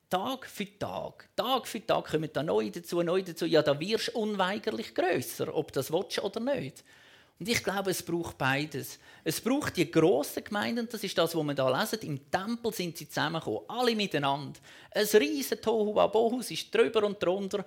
Tag 0.10 0.46
für 0.46 0.78
Tag, 0.80 1.30
Tag 1.36 1.68
für 1.68 1.86
Tag 1.86 2.10
kommen 2.10 2.30
da 2.32 2.42
neu 2.42 2.70
dazu, 2.72 3.02
neu 3.02 3.22
dazu. 3.22 3.46
Ja, 3.46 3.62
da 3.62 3.78
wirst 3.80 4.10
du 4.10 4.20
unweigerlich 4.20 4.96
grösser, 4.96 5.54
ob 5.54 5.74
das 5.74 5.92
willst 5.92 6.24
oder 6.24 6.40
nicht. 6.40 6.84
Und 7.40 7.48
ich 7.48 7.64
glaube, 7.64 7.92
es 7.92 8.02
braucht 8.02 8.38
beides. 8.38 9.00
Es 9.24 9.42
braucht 9.42 9.78
die 9.78 9.92
grossen 9.92 10.44
Gemeinden, 10.44 10.88
das 10.90 11.04
ist 11.04 11.18
das, 11.18 11.36
was 11.36 11.44
wir 11.44 11.54
hier 11.54 11.78
lesen. 11.78 12.00
Im 12.02 12.32
Tempel 12.32 12.74
sind 12.74 12.98
sie 12.98 13.08
zusammengekommen, 13.08 13.62
alle 13.68 13.96
miteinander. 13.96 14.60
Ein 14.92 15.06
riesen 15.06 15.62
Tohuwabohus 15.62 16.52
ist 16.52 16.74
drüber 16.74 17.06
und 17.06 17.22
drunter, 17.22 17.64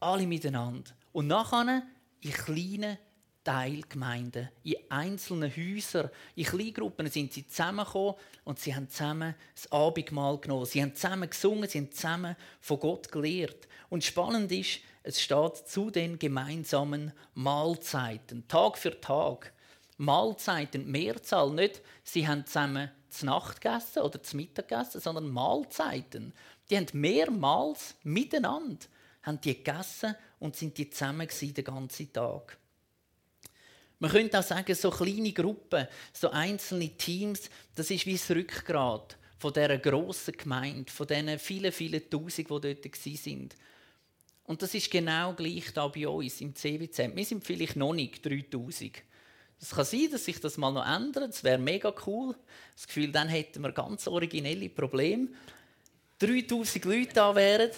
alle 0.00 0.26
miteinander. 0.26 0.90
Und 1.12 1.28
nachher 1.28 1.82
in 2.20 2.32
kleinen 2.32 2.98
Teilgemeinden, 3.44 4.50
in 4.62 4.76
einzelnen 4.90 5.50
Häusern, 5.54 6.10
in 6.34 6.44
Kleingruppen 6.44 7.08
sind 7.08 7.32
sie 7.32 7.46
zusammengekommen 7.46 8.14
und 8.44 8.58
sie 8.58 8.74
haben 8.74 8.88
zusammen 8.88 9.34
das 9.54 9.70
Abendmahl 9.72 10.38
genommen. 10.38 10.66
Sie 10.66 10.82
haben 10.82 10.94
zusammen 10.94 11.30
gesungen, 11.30 11.68
sie 11.68 11.78
haben 11.78 11.92
zusammen 11.92 12.36
von 12.60 12.80
Gott 12.80 13.10
gelehrt. 13.10 13.66
Und 13.88 14.04
spannend 14.04 14.52
ist, 14.52 14.80
es 15.02 15.20
steht 15.20 15.56
zu 15.56 15.90
den 15.90 16.18
gemeinsamen 16.18 17.12
Mahlzeiten, 17.34 18.46
Tag 18.46 18.76
für 18.76 19.00
Tag. 19.00 19.52
Mahlzeiten, 19.96 20.90
Mehrzahl, 20.90 21.50
nicht 21.50 21.82
sie 22.04 22.26
haben 22.26 22.46
zusammen 22.46 22.90
zu 23.08 23.26
Nacht 23.26 23.60
gegessen 23.60 24.02
oder 24.02 24.22
zu 24.22 24.36
Mittag 24.36 24.68
gegessen, 24.68 25.00
sondern 25.00 25.28
Mahlzeiten. 25.28 26.32
Die 26.68 26.76
haben 26.76 26.86
mehrmals 26.92 27.96
miteinander 28.02 28.86
haben 29.22 29.40
die 29.40 29.54
gegessen 29.54 30.14
und 30.38 30.56
sind 30.56 30.78
die 30.78 30.90
zusammen 30.90 31.28
den 31.28 31.64
ganzen 31.64 32.12
Tag. 32.12 32.58
Man 34.00 34.10
könnte 34.10 34.38
auch 34.38 34.42
sagen, 34.42 34.74
so 34.74 34.90
kleine 34.90 35.32
Gruppen, 35.32 35.86
so 36.12 36.30
einzelne 36.30 36.88
Teams, 36.88 37.50
das 37.74 37.90
ist 37.90 38.06
wie 38.06 38.14
das 38.14 38.30
Rückgrat 38.30 39.18
von 39.38 39.52
dieser 39.52 39.76
grossen 39.76 40.36
Gemeinde, 40.36 40.90
von 40.90 41.06
diesen 41.06 41.38
vielen, 41.38 41.70
vielen 41.70 42.08
Tausend, 42.08 42.38
die 42.38 42.44
dort 42.44 42.66
waren. 42.66 43.48
Und 44.44 44.62
das 44.62 44.74
ist 44.74 44.90
genau 44.90 45.34
gleich 45.34 45.72
da 45.74 45.86
bei 45.88 46.08
uns 46.08 46.40
im 46.40 46.54
CWZ. 46.54 47.14
Wir 47.14 47.24
sind 47.24 47.46
vielleicht 47.46 47.76
noch 47.76 47.92
nicht 47.92 48.24
3000. 48.24 49.02
Es 49.60 49.70
kann 49.70 49.84
sein, 49.84 50.08
dass 50.10 50.24
sich 50.24 50.40
das 50.40 50.56
mal 50.56 50.72
noch 50.72 50.86
ändert. 50.86 51.28
Das 51.28 51.44
wäre 51.44 51.58
mega 51.58 51.92
cool. 52.06 52.34
Das 52.74 52.86
Gefühl, 52.86 53.12
dann 53.12 53.28
hätten 53.28 53.60
wir 53.60 53.72
ganz 53.72 54.08
originelle 54.08 54.70
Probleme. 54.70 55.28
3000 56.18 56.84
Leute 56.86 57.12
da 57.12 57.34
wären. 57.34 57.70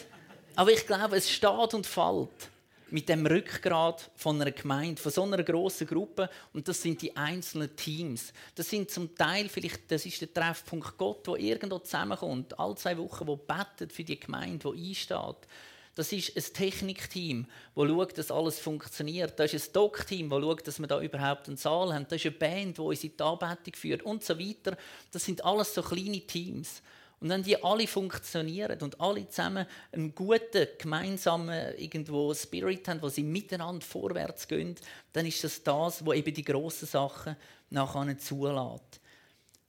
Aber 0.55 0.71
ich 0.71 0.87
glaube, 0.87 1.17
es 1.17 1.29
steht 1.29 1.75
und 1.75 1.87
fällt 1.87 2.51
mit 2.93 3.09
dem 3.09 3.25
Rückgrat 3.25 4.11
von 4.15 4.41
einer 4.41 4.51
Gemeinde, 4.51 5.01
von 5.01 5.11
so 5.11 5.23
einer 5.23 5.43
großen 5.43 5.87
Gruppe. 5.87 6.29
Und 6.53 6.69
das 6.69 6.83
sind 6.83 7.01
die 7.01 7.17
einzelnen 7.17 7.75
Teams. 7.75 8.33
Das 8.55 8.69
sind 8.69 8.91
zum 8.91 9.15
Teil 9.15 9.49
vielleicht, 9.49 9.91
das 9.91 10.05
ist 10.05 10.21
der 10.21 10.33
Treffpunkt 10.33 10.99
Gott, 10.99 11.27
wo 11.27 11.37
irgendwo 11.37 11.79
zusammenkommt, 11.79 12.59
alle 12.59 12.75
zwei 12.75 12.97
Wochen, 12.99 13.27
wo 13.27 13.37
betet 13.37 13.93
für 13.93 14.05
die 14.05 14.21
Gemeinde, 14.21 14.65
wo 14.65 14.73
einsteht. 14.73 15.49
Das 15.95 16.13
ist 16.13 16.37
ein 16.37 16.55
Technikteam, 16.55 17.47
das 17.75 17.89
schaut, 17.89 18.19
dass 18.19 18.31
alles 18.31 18.59
funktioniert. 18.59 19.39
Das 19.39 19.53
ist 19.53 19.69
ein 19.69 19.73
Doc-Team, 19.75 20.31
das 20.31 20.41
schaut, 20.41 20.67
dass 20.67 20.79
wir 20.79 20.87
da 20.87 21.01
überhaupt 21.01 21.49
einen 21.49 21.57
Saal 21.57 21.93
haben. 21.93 22.07
Das 22.09 22.25
ist 22.25 22.27
eine 22.27 22.37
Band, 22.37 22.79
die 22.79 22.83
uns 22.83 23.05
in 23.05 23.17
die 23.17 23.23
Anbetung 23.23 23.75
führt 23.75 24.03
und 24.03 24.25
so 24.25 24.39
weiter. 24.39 24.77
Das 25.11 25.25
sind 25.25 25.45
alles 25.45 25.75
so 25.75 25.83
kleine 25.83 26.21
Teams. 26.21 26.83
Und 27.23 27.29
wenn 27.29 27.45
die 27.45 27.63
alle 27.63 27.87
funktionieren 27.87 28.83
und 28.83 29.01
alle 29.01 29.29
zusammen 29.29 29.65
einen 29.93 30.13
guten, 30.13 30.67
gemeinsamen 30.77 31.73
irgendwo 31.79 32.35
Spirit 32.35 32.89
haben, 32.89 33.01
wo 33.01 33.09
sie 33.09 33.23
miteinander 33.23 33.87
vorwärts 33.87 34.49
gehen, 34.49 34.75
dann 35.13 35.27
ist 35.27 35.45
das 35.45 35.63
das, 35.63 36.05
was 36.05 36.17
eben 36.17 36.35
die 36.35 36.43
grossen 36.43 36.89
Sachen 36.89 37.37
nachher 37.71 38.19
zulässt. 38.19 39.01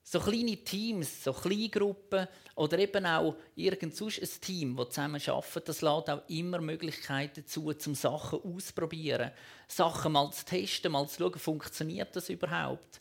So 0.02 0.18
kleine 0.18 0.56
Teams, 0.56 1.22
so 1.22 1.32
Kleingruppen 1.32 2.26
oder 2.56 2.76
eben 2.76 3.06
auch 3.06 3.36
irgend 3.54 3.94
sonst 3.94 4.20
ein 4.20 4.40
Team, 4.40 4.76
das 4.76 4.88
zusammen 4.88 5.22
arbeitet, 5.24 5.68
das 5.68 5.80
lädt 5.80 6.10
auch 6.10 6.28
immer 6.28 6.60
Möglichkeiten 6.60 7.46
zu, 7.46 7.68
um 7.68 7.94
Sachen 7.94 8.40
auszuprobieren. 8.40 9.30
Sachen 9.68 10.10
mal 10.10 10.28
zu 10.32 10.44
testen, 10.44 10.90
mal 10.90 11.06
zu 11.06 11.18
schauen, 11.18 11.38
funktioniert 11.38 12.16
das 12.16 12.30
überhaupt? 12.30 13.00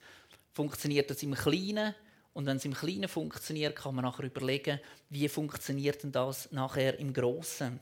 Funktioniert 0.52 1.10
das 1.10 1.24
im 1.24 1.34
Kleinen? 1.34 1.96
Und 2.34 2.46
wenn 2.48 2.58
es 2.58 2.66
im 2.66 2.74
Kleinen 2.74 3.08
funktioniert, 3.08 3.76
kann 3.76 3.96
man 3.96 4.06
nachher 4.06 4.26
überlegen, 4.26 4.80
wie 5.10 5.28
funktioniert 5.30 6.04
denn 6.04 6.12
das 6.12 6.52
nachher 6.52 6.98
im 6.98 7.14
Großen. 7.14 7.80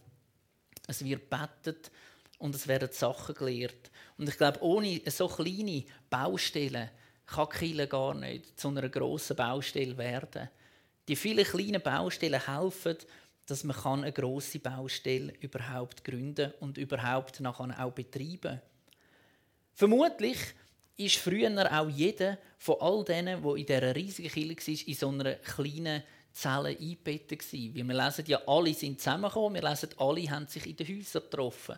Es 0.87 1.03
wird 1.05 1.29
bettet 1.29 1.89
und 2.37 2.53
es 2.55 2.67
werden 2.67 2.89
Sachen 2.91 3.35
gelehrt. 3.35 3.91
Und 4.17 4.27
ich 4.27 4.37
glaube, 4.37 4.61
ohne 4.61 5.01
so 5.07 5.27
kleine 5.27 5.85
Baustellen 6.09 6.89
kann 7.25 7.49
Kille 7.49 7.87
gar 7.87 8.13
nicht 8.13 8.59
zu 8.59 8.67
einer 8.67 8.89
grossen 8.89 9.37
Baustelle 9.37 9.97
werden. 9.97 10.49
Die 11.07 11.15
vielen 11.15 11.45
kleinen 11.45 11.81
Baustellen 11.81 12.45
helfen, 12.45 12.97
dass 13.45 13.63
man 13.63 14.03
eine 14.03 14.11
grosse 14.11 14.59
Baustelle 14.59 15.33
überhaupt 15.39 16.03
gründen 16.03 16.53
und 16.59 16.77
überhaupt 16.77 17.39
nachher 17.39 17.85
auch 17.85 17.91
betreiben. 17.91 18.61
Vermutlich 19.73 20.37
ist 20.97 21.17
früher 21.17 21.79
auch 21.79 21.89
jeder 21.89 22.37
von 22.57 22.75
all 22.79 23.03
denen, 23.03 23.41
die 23.41 23.61
in 23.61 23.65
dieser 23.65 23.95
riesigen 23.95 24.29
Kirche 24.29 24.67
war, 24.67 24.87
in 24.87 24.95
so 24.95 25.09
einer 25.09 25.35
kleinen 25.35 26.03
Zelle 26.33 26.69
eingebettet 26.69 27.51
wir 27.51 27.83
lesen 27.83 28.25
ja, 28.27 28.41
alle 28.47 28.73
sind 28.73 28.99
zusammengekommen, 28.99 29.61
wir 29.61 29.69
lesen, 29.69 29.89
alle 29.97 30.29
haben 30.29 30.47
sich 30.47 30.65
in 30.65 30.75
den 30.75 30.87
Häusern 30.87 31.23
getroffen. 31.23 31.75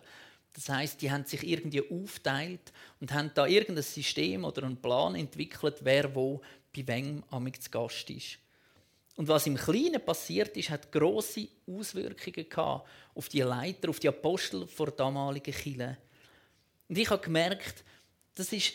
Das 0.52 0.68
heißt, 0.68 1.02
die 1.02 1.10
haben 1.10 1.24
sich 1.24 1.42
irgendwie 1.42 1.82
aufteilt 1.90 2.72
und 3.00 3.12
haben 3.12 3.32
da 3.34 3.46
irgendein 3.46 3.82
System 3.82 4.44
oder 4.44 4.62
einen 4.62 4.76
Plan 4.76 5.16
entwickelt, 5.16 5.78
wer 5.80 6.14
wo 6.14 6.40
bei 6.74 6.86
wem 6.86 7.24
amig 7.30 7.60
zu 7.60 7.70
Gast 7.70 8.08
ist. 8.10 8.38
Und 9.16 9.28
was 9.28 9.46
im 9.46 9.56
Kleinen 9.56 10.04
passiert 10.04 10.56
ist, 10.56 10.70
hat 10.70 10.90
große 10.90 11.48
Auswirkungen 11.66 12.48
gehabt 12.48 12.88
auf 13.14 13.28
die 13.28 13.42
Leiter, 13.42 13.90
auf 13.90 14.00
die 14.00 14.08
Apostel 14.08 14.66
vor 14.66 14.86
der 14.86 14.96
damaligen 14.96 15.54
Kirche. 15.54 15.98
Und 16.88 16.98
ich 16.98 17.10
habe 17.10 17.22
gemerkt, 17.22 17.84
das 18.34 18.52
ist 18.52 18.74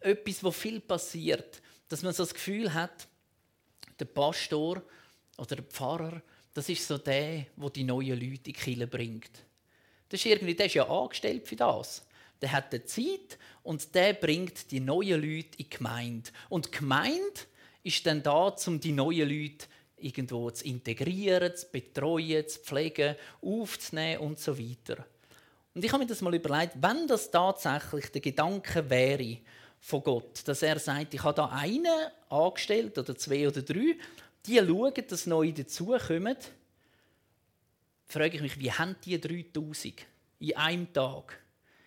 etwas, 0.00 0.42
wo 0.42 0.50
viel 0.50 0.80
passiert, 0.80 1.60
dass 1.88 2.02
man 2.02 2.12
so 2.12 2.22
das 2.22 2.34
Gefühl 2.34 2.72
hat, 2.72 3.08
der 3.98 4.04
Pastor 4.06 4.82
oder 5.38 5.56
der 5.56 5.64
Pfarrer, 5.64 6.22
das 6.54 6.68
ist 6.68 6.86
so 6.86 6.98
der, 6.98 7.46
der 7.56 7.70
die 7.70 7.84
neuen 7.84 8.18
Leute 8.18 8.24
in 8.24 8.42
die 8.42 8.52
Kirche 8.52 8.86
bringt. 8.86 9.30
Das 10.08 10.20
ist 10.20 10.26
irgendwie, 10.26 10.54
der 10.54 10.66
ist 10.66 10.74
ja 10.74 10.88
angestellt 10.88 11.46
für 11.46 11.56
das. 11.56 12.06
Der 12.40 12.52
hat 12.52 12.72
die 12.72 12.84
Zeit 12.84 13.38
und 13.62 13.94
der 13.94 14.12
bringt 14.14 14.70
die 14.70 14.80
neuen 14.80 15.20
Leute 15.20 15.48
in 15.56 15.56
die 15.58 15.70
Gemeinde. 15.70 16.30
Und 16.48 16.66
die 16.66 16.70
Gemeinde 16.78 17.40
ist 17.82 18.04
dann 18.06 18.22
da, 18.22 18.54
um 18.66 18.80
die 18.80 18.92
neuen 18.92 19.28
Leute 19.28 19.66
irgendwo 19.96 20.50
zu 20.50 20.64
integrieren, 20.64 21.54
zu 21.56 21.66
betreuen, 21.70 22.46
zu 22.46 22.60
pflegen, 22.60 23.16
aufzunehmen 23.40 24.20
und 24.20 24.38
so 24.38 24.58
weiter. 24.58 25.06
Und 25.74 25.84
ich 25.84 25.92
habe 25.92 26.02
mir 26.02 26.08
das 26.08 26.22
mal 26.22 26.34
überlegt, 26.34 26.74
wenn 26.80 27.06
das 27.06 27.30
tatsächlich 27.30 28.10
der 28.10 28.20
Gedanke 28.20 28.88
wäre 28.88 29.38
von 29.80 30.02
Gott, 30.02 30.46
dass 30.46 30.62
er 30.62 30.78
sagt, 30.78 31.14
ich 31.14 31.22
habe 31.22 31.34
da 31.34 31.46
einen 31.46 31.86
angestellt 32.28 32.98
oder 32.98 33.16
zwei 33.16 33.46
oder 33.46 33.62
drei, 33.62 33.96
die 34.46 34.58
schauen, 34.58 34.92
dass 35.08 35.26
neue 35.26 35.52
dazukommen, 35.52 36.36
frage 38.06 38.36
ich 38.36 38.42
mich, 38.42 38.58
wie 38.58 38.72
haben 38.72 38.96
die 39.04 39.20
3000 39.20 40.06
in 40.40 40.56
einem 40.56 40.92
Tag 40.92 41.40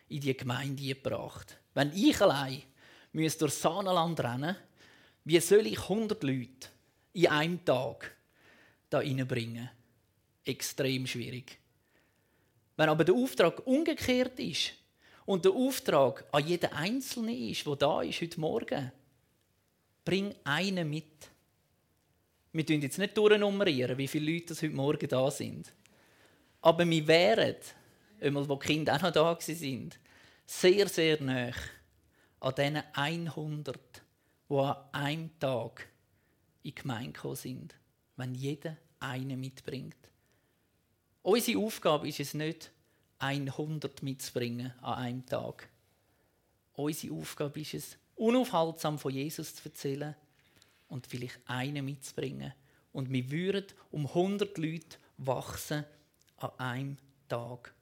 in 0.10 0.21
die 0.21 0.36
Gemeinde 0.36 0.84
gebracht? 0.84 1.58
Wenn 1.73 1.91
ich 1.93 2.19
allein 2.21 2.63
müsste 3.13 3.39
durch 3.39 3.54
Saanenland 3.54 4.19
rennen, 4.19 4.56
wie 5.25 5.39
soll 5.39 5.67
ich 5.67 5.80
100 5.80 6.23
Leute 6.23 6.69
in 7.13 7.28
einem 7.28 7.63
Tag 7.63 8.15
da 8.89 8.99
reinbringen? 8.99 9.69
Extrem 10.43 11.06
schwierig. 11.06 11.58
Wenn 12.75 12.89
aber 12.89 13.04
der 13.04 13.15
Auftrag 13.15 13.65
umgekehrt 13.67 14.39
ist 14.39 14.73
und 15.29 15.45
der 15.45 15.51
Auftrag 15.51 16.25
an 16.31 16.47
jeden 16.47 16.73
Einzelnen 16.73 17.37
ist, 17.37 17.63
der 17.63 17.75
da 17.75 18.01
ist 18.01 18.19
heute 18.19 18.39
Morgen, 18.39 18.91
bring 20.03 20.33
einen 20.43 20.89
mit. 20.89 21.29
Wir 22.51 22.65
tun 22.65 22.81
jetzt 22.81 22.97
nicht 22.97 23.15
durchnummerieren, 23.15 23.95
wie 23.99 24.07
viele 24.07 24.33
Leute 24.33 24.55
heute 24.55 24.69
Morgen 24.69 25.07
da 25.07 25.29
sind. 25.29 25.71
Aber 26.61 26.83
wir 26.83 27.07
wären, 27.07 27.57
einmal, 28.19 28.49
wo 28.49 28.55
die 28.55 28.65
Kinder 28.65 28.95
auch 28.95 29.03
noch 29.03 29.11
da 29.11 29.23
waren, 29.23 29.93
sehr, 30.47 30.87
sehr 30.87 31.21
nah 31.21 31.51
an 32.39 32.55
diesen 32.57 32.81
100, 32.91 33.79
die 34.49 34.55
an 34.55 34.77
einem 34.93 35.39
Tag 35.39 35.89
in 36.63 36.71
die 36.71 36.73
Gemeinde 36.73 37.11
gekommen 37.11 37.35
sind, 37.35 37.75
wenn 38.15 38.33
jeder 38.33 38.77
einen 38.99 39.39
mitbringt. 39.39 39.95
Unsere 41.21 41.59
Aufgabe 41.59 42.07
ist 42.07 42.19
es 42.19 42.33
nicht, 42.33 42.71
100 43.19 44.01
mitzubringen 44.01 44.73
an 44.82 44.93
einem 44.95 45.25
Tag. 45.25 45.69
Unsere 46.73 47.13
Aufgabe 47.13 47.60
ist 47.60 47.73
es, 47.73 47.97
unaufhaltsam 48.15 48.97
von 48.97 49.13
Jesus 49.13 49.55
zu 49.55 49.65
erzählen 49.65 50.15
und 50.88 51.08
vielleicht 51.08 51.39
einen 51.45 51.86
mitzubringen. 51.86 52.53
Und 52.91 53.12
wir 53.12 53.29
würden 53.29 53.65
um 53.91 54.08
100 54.08 54.58
Leute 54.58 54.97
wachsen 55.17 55.86
an 56.38 56.51
einem 56.58 56.97
Tag. 57.27 57.73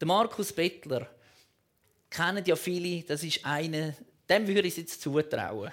Der 0.00 0.08
Markus 0.08 0.52
Bettler 0.52 1.08
kennen 2.10 2.44
ja 2.44 2.56
viele, 2.56 3.02
das 3.02 3.22
ist 3.22 3.44
einer, 3.44 3.94
dem 4.28 4.46
würde 4.46 4.68
ich 4.68 4.76
jetzt 4.76 5.00
zutrauen, 5.00 5.70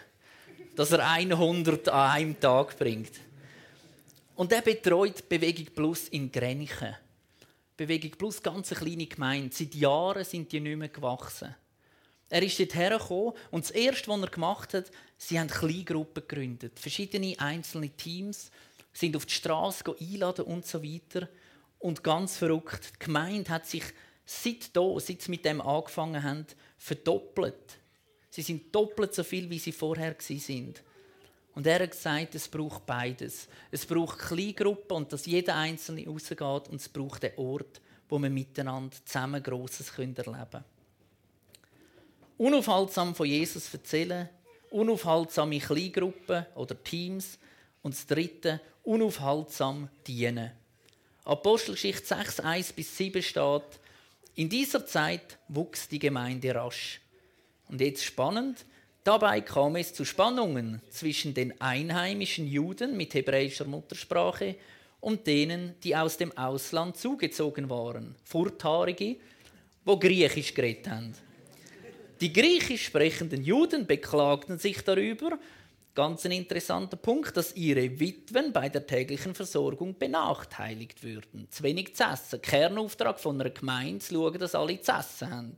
dass 0.76 0.92
er 0.92 1.10
100 1.10 1.90
an 1.90 2.12
einem 2.12 2.40
Tag 2.40 2.78
bringt. 2.78 3.12
Und 4.36 4.52
er 4.52 4.62
betreut 4.62 5.28
Bewegung 5.28 5.66
Plus 5.74 6.08
in 6.10 6.32
Grenchen. 6.32 6.96
Bewegung 7.78 8.12
Plus, 8.12 8.42
ganz 8.42 8.72
eine 8.72 8.82
kleine 8.82 9.08
Gemeinde. 9.08 9.56
Seit 9.56 9.76
Jahren 9.76 10.24
sind 10.24 10.52
die 10.52 10.60
nicht 10.60 10.78
mehr 10.78 10.90
gewachsen. 10.90 11.56
Er 12.30 12.44
ist 12.44 12.60
dort 12.60 12.76
hergekommen 12.76 13.34
und 13.52 13.66
das 13.66 13.72
Erste, 13.72 14.10
was 14.10 14.22
er 14.22 14.30
gemacht 14.30 14.74
hat, 14.74 14.92
sie 15.18 15.40
haben 15.40 15.50
Kleingruppen 15.50 16.24
gegründet. 16.28 16.80
Verschiedene 16.80 17.36
einzelne 17.38 17.90
Teams 17.90 18.52
sind 18.94 19.16
auf 19.16 19.26
die 19.26 19.34
Straße 19.34 19.84
einladen 20.00 20.46
und 20.46 20.66
so 20.66 20.82
weiter. 20.82 21.28
Und 21.80 22.04
ganz 22.04 22.38
verrückt, 22.38 22.94
die 22.96 23.06
Gemeinde 23.06 23.50
hat 23.50 23.68
sich 23.68 23.84
seit 24.24 24.76
da, 24.76 25.00
seit 25.00 25.22
sie 25.22 25.32
mit 25.32 25.44
dem 25.44 25.60
angefangen 25.60 26.24
haben, 26.24 26.46
verdoppelt. 26.78 27.80
Sie 28.30 28.44
sind 28.44 28.74
doppelt 28.74 29.14
so 29.14 29.24
viel, 29.24 29.50
wie 29.50 29.60
sie 29.60 29.74
vorher 29.74 30.16
sind. 30.20 30.84
Und 31.54 31.68
er 31.68 31.82
hat 31.82 31.92
gesagt, 31.92 32.36
es 32.36 32.48
braucht 32.48 32.86
beides. 32.86 33.48
Es 33.72 33.86
braucht 33.86 34.20
Kleingruppen 34.20 34.98
und 34.98 35.14
dass 35.14 35.26
jeder 35.26 35.56
Einzelne 35.56 36.08
rausgeht 36.08 36.70
und 36.70 36.76
es 36.76 36.88
braucht 36.88 37.24
den 37.24 37.38
Ort, 37.38 37.82
wo 38.08 38.20
wir 38.20 38.30
miteinander 38.30 38.96
zusammen 39.06 39.44
Grosses 39.44 39.92
erleben 39.98 40.16
können. 40.16 40.64
Unaufhaltsam 42.38 43.14
von 43.14 43.28
Jesus 43.28 43.74
erzählen, 43.74 44.30
unaufhaltsame 44.72 45.60
Kleingruppen 45.60 46.46
oder 46.56 46.82
Teams 46.84 47.38
und 47.82 47.94
das 47.94 48.06
Dritte, 48.06 48.62
unaufhaltsam 48.84 49.90
dienen. 50.08 50.52
Apostelgeschichte 51.24 52.06
6, 52.06 52.40
1 52.40 52.74
bis 52.74 52.98
7 52.98 53.22
steht, 53.22 53.80
in 54.36 54.50
dieser 54.50 54.86
Zeit 54.86 55.38
wuchs 55.50 55.88
die 55.88 56.00
Gemeinde 56.00 56.56
rasch. 56.56 57.02
Und 57.68 57.82
jetzt 57.82 58.04
spannend, 58.04 58.66
dabei 59.04 59.42
kam 59.42 59.76
es 59.76 59.94
zu 59.94 60.06
Spannungen 60.06 60.82
zwischen 60.90 61.34
den 61.34 61.60
einheimischen 61.60 62.48
Juden 62.48 62.98
mit 62.98 63.14
hebräischer 63.14 63.66
Muttersprache 63.66 64.56
und 65.00 65.26
denen, 65.28 65.76
die 65.84 65.96
aus 65.96 66.18
dem 66.18 66.36
Ausland 66.38 66.98
zugezogen 66.98 67.70
waren, 67.70 68.16
Furthaarige, 68.24 69.18
wo 69.84 69.98
Griechisch 69.98 70.54
geredet 70.54 70.88
haben. 70.90 71.14
Die 72.22 72.32
griechisch 72.32 72.86
sprechenden 72.86 73.44
Juden 73.44 73.88
beklagten 73.88 74.60
sich 74.60 74.84
darüber, 74.84 75.40
ganz 75.96 76.24
ein 76.26 76.32
interessanter 76.32 76.98
Punkt, 76.98 77.36
dass 77.36 77.56
ihre 77.56 78.00
Witwen 78.00 78.54
bei 78.54 78.70
der 78.70 78.86
täglichen 78.86 79.34
Versorgung 79.34 79.98
benachteiligt 79.98 81.04
würden. 81.04 81.48
Zu 81.50 81.64
wenig 81.64 81.96
zu 81.96 82.04
essen. 82.04 82.42
Kernauftrag 82.42 83.20
von 83.20 83.42
einer 83.42 83.50
Gemeinde 83.50 84.00
zu 84.00 84.14
schauen, 84.14 84.38
dass 84.38 84.54
alle 84.54 84.80
zu 84.80 84.92
essen 84.92 85.32
haben. 85.32 85.56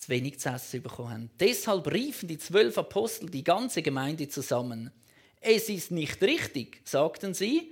Zu 0.00 0.08
wenig 0.08 0.40
zu 0.40 0.48
essen 0.48 0.82
bekommen 0.82 1.10
haben. 1.10 1.30
Deshalb 1.38 1.92
riefen 1.92 2.26
die 2.26 2.38
zwölf 2.38 2.78
Apostel 2.78 3.28
die 3.28 3.44
ganze 3.44 3.82
Gemeinde 3.82 4.28
zusammen. 4.28 4.90
Es 5.42 5.68
ist 5.68 5.90
nicht 5.90 6.22
richtig, 6.22 6.80
sagten 6.84 7.34
sie. 7.34 7.70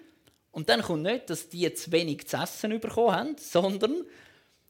Und 0.53 0.69
dann 0.69 0.83
kommt 0.83 1.05
nicht, 1.05 1.31
dass 1.31 1.49
die 1.49 1.73
zu 1.73 1.91
wenig 1.91 2.27
zu 2.27 2.37
essen 2.37 2.79
bekommen 2.81 3.13
haben, 3.13 3.37
sondern 3.39 4.05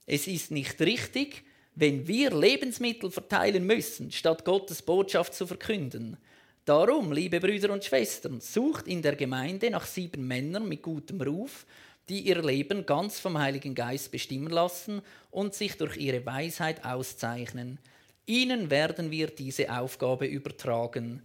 es 0.07 0.29
ist 0.29 0.53
nicht 0.53 0.81
richtig, 0.81 1.43
wenn 1.75 2.07
wir 2.07 2.31
Lebensmittel 2.31 3.11
verteilen 3.11 3.67
müssen, 3.67 4.13
statt 4.13 4.45
Gottes 4.45 4.81
Botschaft 4.81 5.35
zu 5.35 5.45
verkünden. 5.45 6.17
Darum, 6.65 7.11
liebe 7.11 7.41
Brüder 7.41 7.73
und 7.73 7.85
Schwestern, 7.85 8.41
sucht 8.41 8.87
in 8.87 9.03
der 9.03 9.17
Gemeinde 9.17 9.69
nach 9.71 9.87
sieben 9.87 10.29
Männern 10.29 10.69
mit 10.69 10.83
gutem 10.83 11.21
Ruf, 11.21 11.67
die 12.09 12.21
ihr 12.21 12.43
Leben 12.43 12.87
ganz 12.87 13.21
vom 13.21 13.39
Heiligen 13.39 13.75
Geist 13.75 14.11
bestimmen 14.11 14.51
lassen 14.51 15.03
und 15.31 15.55
sich 15.55 15.77
durch 15.77 15.97
ihre 15.97 16.25
Weisheit 16.25 16.85
auszeichnen. 16.85 17.79
Ihnen 18.27 18.71
werden 18.71 19.11
wir 19.11 19.29
diese 19.29 19.75
Aufgabe 19.75 20.27
übertragen. 20.27 21.23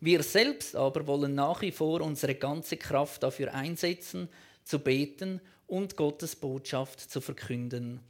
Wir 0.00 0.22
selbst 0.22 0.76
aber 0.76 1.06
wollen 1.06 1.34
nach 1.34 1.62
wie 1.62 1.72
vor 1.72 2.00
unsere 2.00 2.34
ganze 2.34 2.76
Kraft 2.76 3.22
dafür 3.22 3.54
einsetzen, 3.54 4.28
zu 4.64 4.78
beten 4.78 5.40
und 5.66 5.96
Gottes 5.96 6.36
Botschaft 6.36 7.00
zu 7.00 7.20
verkünden. 7.20 8.00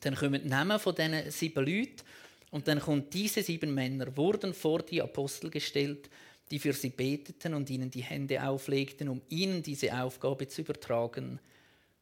Dann 0.00 0.14
kommen 0.14 0.42
die 0.42 0.48
Namen 0.48 0.78
von 0.78 0.94
diesen 0.94 1.30
sieben 1.30 1.64
Leuten 1.64 2.02
und 2.50 2.68
dann 2.68 2.80
kommen 2.80 3.08
diese 3.10 3.42
sieben 3.42 3.74
Männer, 3.74 4.16
wurden 4.16 4.54
vor 4.54 4.82
die 4.82 5.02
Apostel 5.02 5.50
gestellt, 5.50 6.08
die 6.50 6.58
für 6.58 6.72
sie 6.72 6.90
beteten 6.90 7.54
und 7.54 7.70
ihnen 7.70 7.90
die 7.90 8.02
Hände 8.02 8.46
auflegten, 8.46 9.08
um 9.08 9.22
ihnen 9.28 9.62
diese 9.62 9.96
Aufgabe 9.98 10.48
zu 10.48 10.60
übertragen. 10.60 11.40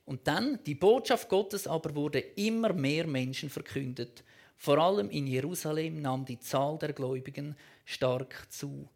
Und 0.04 0.26
dann, 0.26 0.58
die 0.64 0.74
Botschaft 0.74 1.28
Gottes 1.28 1.66
aber 1.66 1.94
wurde 1.94 2.18
immer 2.18 2.72
mehr 2.72 3.06
Menschen 3.06 3.50
verkündet. 3.50 4.24
Vor 4.56 4.78
allem 4.78 5.10
in 5.10 5.26
Jerusalem 5.26 6.02
nahm 6.02 6.24
die 6.24 6.38
Zahl 6.38 6.78
der 6.78 6.92
Gläubigen 6.92 7.56
stark 7.84 8.46
zu. 8.50 8.88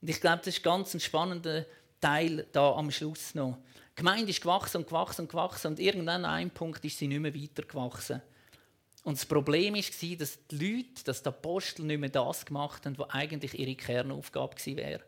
Und 0.00 0.10
ich 0.10 0.20
glaube, 0.20 0.38
das 0.38 0.48
ist 0.48 0.62
ganz 0.62 0.94
ein 0.94 1.00
spannender 1.00 1.66
Teil 2.00 2.46
da 2.52 2.72
am 2.72 2.90
Schluss 2.90 3.34
noch. 3.34 3.58
Die 3.92 4.00
Gemeinde 4.00 4.30
ist 4.30 4.40
gewachsen 4.40 4.78
und 4.78 4.86
gewachsen 4.86 5.22
und 5.22 5.28
gewachsen 5.28 5.68
und 5.68 5.80
irgendwann 5.80 6.24
an 6.24 6.30
einem 6.30 6.50
Punkt 6.50 6.84
ist 6.84 6.98
sie 6.98 7.08
nicht 7.08 7.20
mehr 7.20 7.34
weiter 7.34 7.62
gewachsen. 7.62 8.20
Und 9.04 9.18
das 9.18 9.26
Problem 9.26 9.74
war, 9.74 10.16
dass 10.16 10.38
die 10.48 10.56
Leute, 10.56 11.04
dass 11.04 11.22
die 11.22 11.28
Apostel 11.28 11.84
nicht 11.84 12.00
mehr 12.00 12.08
das 12.08 12.44
gemacht 12.44 12.86
haben, 12.86 12.98
was 12.98 13.10
eigentlich 13.10 13.58
ihre 13.58 13.74
Kernaufgabe 13.74 14.56
gewesen 14.56 14.78
wäre. 14.78 15.02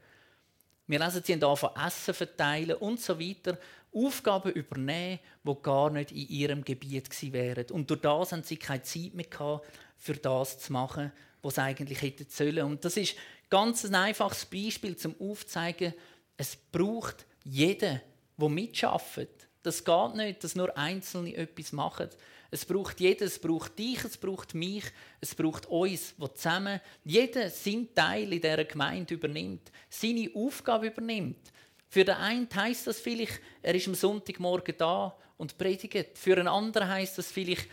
Wir 0.86 1.00
lesen, 1.00 1.22
sie 1.24 1.32
haben 1.32 1.56
von 1.56 1.70
Essen 1.74 2.14
verteilen 2.14 2.76
und 2.76 3.00
so 3.00 3.18
weiter. 3.18 3.58
Aufgaben 3.92 4.52
übernehmen, 4.52 5.18
die 5.42 5.54
gar 5.62 5.90
nicht 5.90 6.12
in 6.12 6.28
ihrem 6.28 6.62
Gebiet 6.62 7.08
gewesen 7.08 7.32
wären. 7.32 7.70
Und 7.70 7.90
durch 7.90 8.02
das 8.02 8.32
haben 8.32 8.42
sie 8.42 8.58
keine 8.58 8.82
Zeit 8.82 9.14
mehr 9.14 9.24
gehabt, 9.24 9.66
für 9.96 10.14
das 10.14 10.58
zu 10.58 10.72
machen, 10.74 11.10
was 11.40 11.54
sie 11.54 11.62
eigentlich 11.62 12.02
hätten 12.02 12.26
sollen. 12.28 12.64
Und 12.64 12.84
das 12.84 12.98
ist 12.98 13.16
ganz 13.48 13.84
ein 13.84 13.94
einfaches 13.94 14.44
Beispiel, 14.44 14.96
zum 14.96 15.14
aufzuzeigen, 15.18 15.94
es 16.36 16.54
braucht 16.54 17.24
jeden, 17.44 18.00
der 18.36 18.48
mitschafft. 18.48 19.28
Das 19.62 19.82
geht 19.82 20.14
nicht, 20.14 20.44
dass 20.44 20.54
nur 20.54 20.76
Einzelne 20.76 21.34
etwas 21.34 21.72
machen, 21.72 22.10
es 22.50 22.64
braucht 22.64 23.00
jeden, 23.00 23.24
es 23.24 23.38
braucht 23.38 23.78
dich, 23.78 24.04
es 24.04 24.16
braucht 24.16 24.54
mich, 24.54 24.84
es 25.20 25.34
braucht 25.34 25.66
uns, 25.66 26.14
wo 26.18 26.28
zusammen 26.28 26.80
jeder 27.04 27.50
seinen 27.50 27.94
Teil 27.94 28.32
in 28.32 28.40
dieser 28.40 28.64
Gemeinde 28.64 29.14
übernimmt, 29.14 29.70
seine 29.88 30.30
Aufgabe 30.34 30.86
übernimmt. 30.88 31.52
Für 31.88 32.04
den 32.04 32.16
einen 32.16 32.48
heisst 32.54 32.86
das 32.86 33.00
vielleicht, 33.00 33.40
er 33.62 33.74
ist 33.74 33.88
am 33.88 33.94
Sonntagmorgen 33.94 34.74
da 34.76 35.16
und 35.36 35.56
predigt. 35.56 36.18
Für 36.18 36.36
einen 36.36 36.48
anderen 36.48 36.88
heisst 36.88 37.18
das 37.18 37.30
vielleicht, 37.30 37.68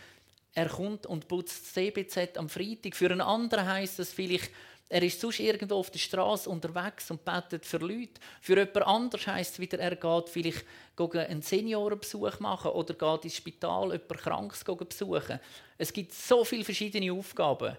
er 0.54 0.68
kommt 0.68 1.06
und 1.06 1.26
putzt 1.26 1.64
das 1.64 1.72
CBZ 1.72 2.38
am 2.38 2.48
Freitag. 2.48 2.94
Für 2.94 3.10
einen 3.10 3.20
anderen 3.20 3.66
heisst 3.66 3.98
das 3.98 4.12
vielleicht, 4.12 4.50
er 4.88 5.02
ist 5.02 5.20
sonst 5.20 5.40
irgendwo 5.40 5.76
auf 5.76 5.90
der 5.90 5.98
Straße 5.98 6.48
unterwegs 6.48 7.10
und 7.10 7.24
betet 7.24 7.64
für 7.64 7.78
Leute. 7.78 8.20
Für 8.40 8.58
jemand 8.58 8.82
anderes 8.82 9.26
heisst 9.26 9.54
es 9.54 9.58
wieder, 9.58 9.78
er 9.78 9.96
geht 9.96 10.28
vielleicht 10.28 10.64
einen 10.98 11.42
Seniorenbesuch 11.42 12.38
machen 12.40 12.70
oder 12.70 12.94
geht 12.94 13.24
ins 13.24 13.36
Spital 13.36 13.92
jemand 13.92 14.08
Krankes 14.08 14.62
besuchen. 14.62 15.40
Es 15.78 15.92
gibt 15.92 16.12
so 16.12 16.44
viele 16.44 16.64
verschiedene 16.64 17.12
Aufgaben. 17.12 17.76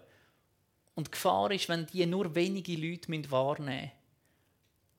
Und 0.95 1.07
die 1.07 1.11
Gefahr 1.11 1.51
ist, 1.51 1.69
wenn 1.69 1.85
die 1.85 2.05
nur 2.05 2.33
wenige 2.33 2.75
Leute 2.75 3.31
wahrnehmen 3.31 3.81
müssen, 3.81 3.91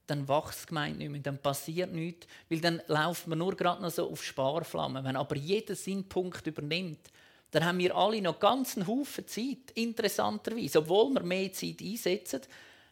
dann 0.06 0.28
wächst 0.28 0.62
die 0.62 0.66
Gemeinde 0.68 0.98
nicht 0.98 1.10
mehr, 1.10 1.20
dann 1.20 1.38
passiert 1.38 1.92
nichts, 1.92 2.26
weil 2.48 2.60
dann 2.60 2.80
laufen 2.86 3.30
wir 3.30 3.36
nur 3.36 3.56
gerade 3.56 3.82
noch 3.82 3.90
so 3.90 4.10
auf 4.10 4.22
Sparflammen. 4.22 5.04
Wenn 5.04 5.16
aber 5.16 5.36
jeder 5.36 5.74
seinen 5.74 6.08
Punkt 6.08 6.46
übernimmt, 6.46 7.10
dann 7.50 7.64
haben 7.64 7.78
wir 7.78 7.96
alle 7.96 8.20
noch 8.20 8.38
ganz 8.38 8.76
einen 8.76 8.87
Haufen 8.87 9.26
Zeit, 9.26 9.70
interessanterweise. 9.74 10.80
Obwohl 10.80 11.14
wir 11.14 11.22
mehr 11.22 11.52
Zeit 11.52 11.80
einsetzen, 11.80 12.42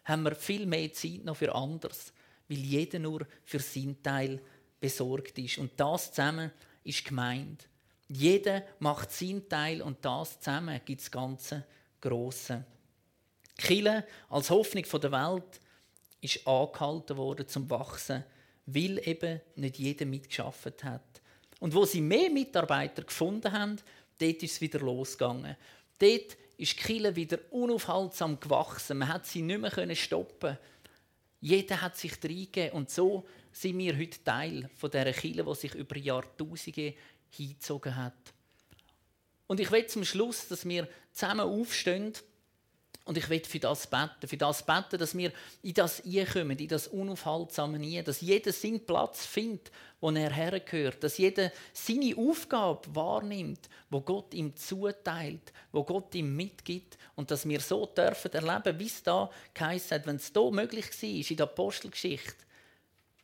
haben 0.04 0.22
wir 0.22 0.34
viel 0.34 0.66
mehr 0.66 0.92
Zeit 0.92 1.24
noch 1.24 1.36
für 1.36 1.54
anderes, 1.54 2.12
weil 2.48 2.58
jeder 2.58 2.98
nur 2.98 3.26
für 3.44 3.58
seinen 3.58 4.02
Teil 4.02 4.40
besorgt 4.80 5.38
ist. 5.38 5.58
Und 5.58 5.72
das 5.76 6.12
zusammen 6.12 6.50
ist 6.84 7.04
gemeint. 7.04 7.68
Jeder 8.08 8.62
macht 8.78 9.10
seinen 9.10 9.48
Teil 9.48 9.80
und 9.82 10.04
das 10.04 10.40
zusammen 10.40 10.80
gibt 10.84 11.00
das 11.00 11.10
ganze 11.10 11.64
Grosse. 12.00 12.64
Kille 13.56 14.04
als 14.28 14.50
Hoffnung 14.50 14.84
der 14.84 15.12
Welt 15.12 15.60
ist 16.20 16.46
angehalten 16.46 17.16
worden 17.16 17.48
zum 17.48 17.68
Wachsen, 17.70 18.24
weil 18.66 18.98
eben 19.06 19.40
nicht 19.56 19.78
jeder 19.78 20.06
mitgeschafft 20.06 20.84
hat. 20.84 21.22
Und 21.60 21.74
wo 21.74 21.84
sie 21.84 22.00
mehr 22.00 22.30
Mitarbeiter 22.30 23.02
gefunden 23.02 23.52
haben, 23.52 23.76
dort 24.18 24.42
ist 24.42 24.52
es 24.52 24.60
wieder 24.60 24.80
losgegangen. 24.80 25.56
Dort 25.98 26.36
ist 26.56 26.78
die 26.78 26.82
Kille 26.82 27.16
wieder 27.16 27.38
unaufhaltsam 27.50 28.38
gewachsen. 28.38 28.98
Man 28.98 29.08
hat 29.08 29.26
sie 29.26 29.42
nicht 29.42 29.60
mehr 29.60 29.94
stoppen. 29.94 30.58
Jeder 31.40 31.82
hat 31.82 31.96
sich 31.96 32.12
reingegeben. 32.22 32.72
Und 32.72 32.90
so 32.90 33.26
sind 33.52 33.78
wir 33.78 33.96
heute 33.96 34.22
Teil 34.24 34.70
von 34.76 34.90
dieser 34.90 35.12
Kille, 35.12 35.44
die 35.44 35.54
sich 35.54 35.74
über 35.74 35.96
Jahrtausende 35.96 36.94
hingezogen 37.30 37.96
hat. 37.96 38.14
Und 39.46 39.60
ich 39.60 39.70
will 39.70 39.86
zum 39.86 40.04
Schluss, 40.04 40.48
dass 40.48 40.66
wir 40.66 40.88
zusammen 41.12 41.46
aufstehen 41.46 42.12
und 43.04 43.18
ich 43.18 43.28
will 43.28 43.44
für 43.44 43.58
das 43.58 43.86
beten, 43.86 44.26
für 44.26 44.36
das 44.36 44.64
beten, 44.64 44.98
dass 44.98 45.16
wir 45.16 45.30
in 45.62 45.74
das 45.74 46.02
einkommen, 46.04 46.58
in 46.58 46.68
das 46.68 46.88
unaufhaltsame 46.88 47.78
Nie, 47.78 48.02
dass 48.02 48.22
jeder 48.22 48.50
seinen 48.50 48.84
Platz 48.84 49.26
findet, 49.26 49.70
wo 50.00 50.10
er 50.10 50.32
hergehört, 50.32 51.04
dass 51.04 51.18
jeder 51.18 51.52
seine 51.74 52.16
Aufgabe 52.16 52.94
wahrnimmt, 52.94 53.68
wo 53.90 54.00
Gott 54.00 54.32
ihm 54.32 54.56
zuteilt, 54.56 55.52
wo 55.70 55.84
Gott 55.84 56.14
ihm 56.14 56.34
mitgibt 56.34 56.96
und 57.14 57.30
dass 57.30 57.46
wir 57.46 57.60
so 57.60 57.84
dürfen 57.84 58.32
erleben, 58.32 58.78
wie 58.78 58.86
es 58.86 59.02
da 59.02 59.30
geheißen 59.52 59.98
hat, 59.98 60.06
wenn 60.06 60.16
es 60.16 60.32
hier 60.34 60.50
möglich 60.50 60.86
war, 60.86 61.30
in 61.30 61.36
der 61.36 61.46
Apostelgeschichte. 61.46 62.44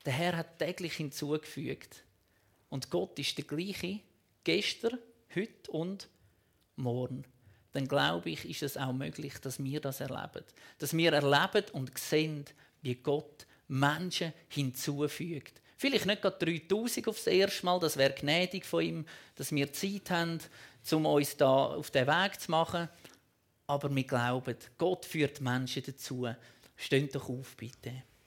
Der 0.04 0.12
Herr 0.12 0.36
hat 0.36 0.58
täglich 0.58 0.94
hinzugefügt. 0.94 2.04
Und 2.68 2.90
Gott 2.90 3.18
ist 3.18 3.36
der 3.36 3.44
gleiche, 3.44 4.00
gestern, 4.44 4.98
heute 5.34 5.70
und 5.70 6.08
morgen 6.76 7.24
dann 7.72 7.86
glaube 7.86 8.30
ich, 8.30 8.48
ist 8.48 8.62
es 8.62 8.76
auch 8.76 8.92
möglich, 8.92 9.34
dass 9.40 9.62
wir 9.62 9.80
das 9.80 10.00
erleben. 10.00 10.44
Dass 10.78 10.96
wir 10.96 11.12
erleben 11.12 11.70
und 11.72 11.96
sehen, 11.98 12.44
wie 12.82 12.96
Gott 12.96 13.46
Menschen 13.68 14.32
hinzufügt. 14.48 15.60
Vielleicht 15.76 16.06
nicht 16.06 16.20
gerade 16.20 16.44
3000 16.44 17.08
aufs 17.08 17.26
erste 17.26 17.64
Mal, 17.64 17.80
das 17.80 17.96
wäre 17.96 18.12
gnädig 18.12 18.66
von 18.66 18.82
ihm, 18.82 19.06
dass 19.36 19.52
wir 19.52 19.72
Zeit 19.72 20.10
haben, 20.10 20.38
um 20.90 21.06
uns 21.06 21.36
da 21.36 21.66
auf 21.66 21.90
den 21.90 22.06
Weg 22.06 22.40
zu 22.40 22.50
machen. 22.50 22.88
Aber 23.66 23.94
wir 23.94 24.04
glauben, 24.04 24.56
Gott 24.76 25.06
führt 25.06 25.40
Menschen 25.40 25.82
dazu. 25.86 26.28
Steht 26.76 27.14
doch 27.14 27.28
auf, 27.28 27.56
bitte. 27.56 28.02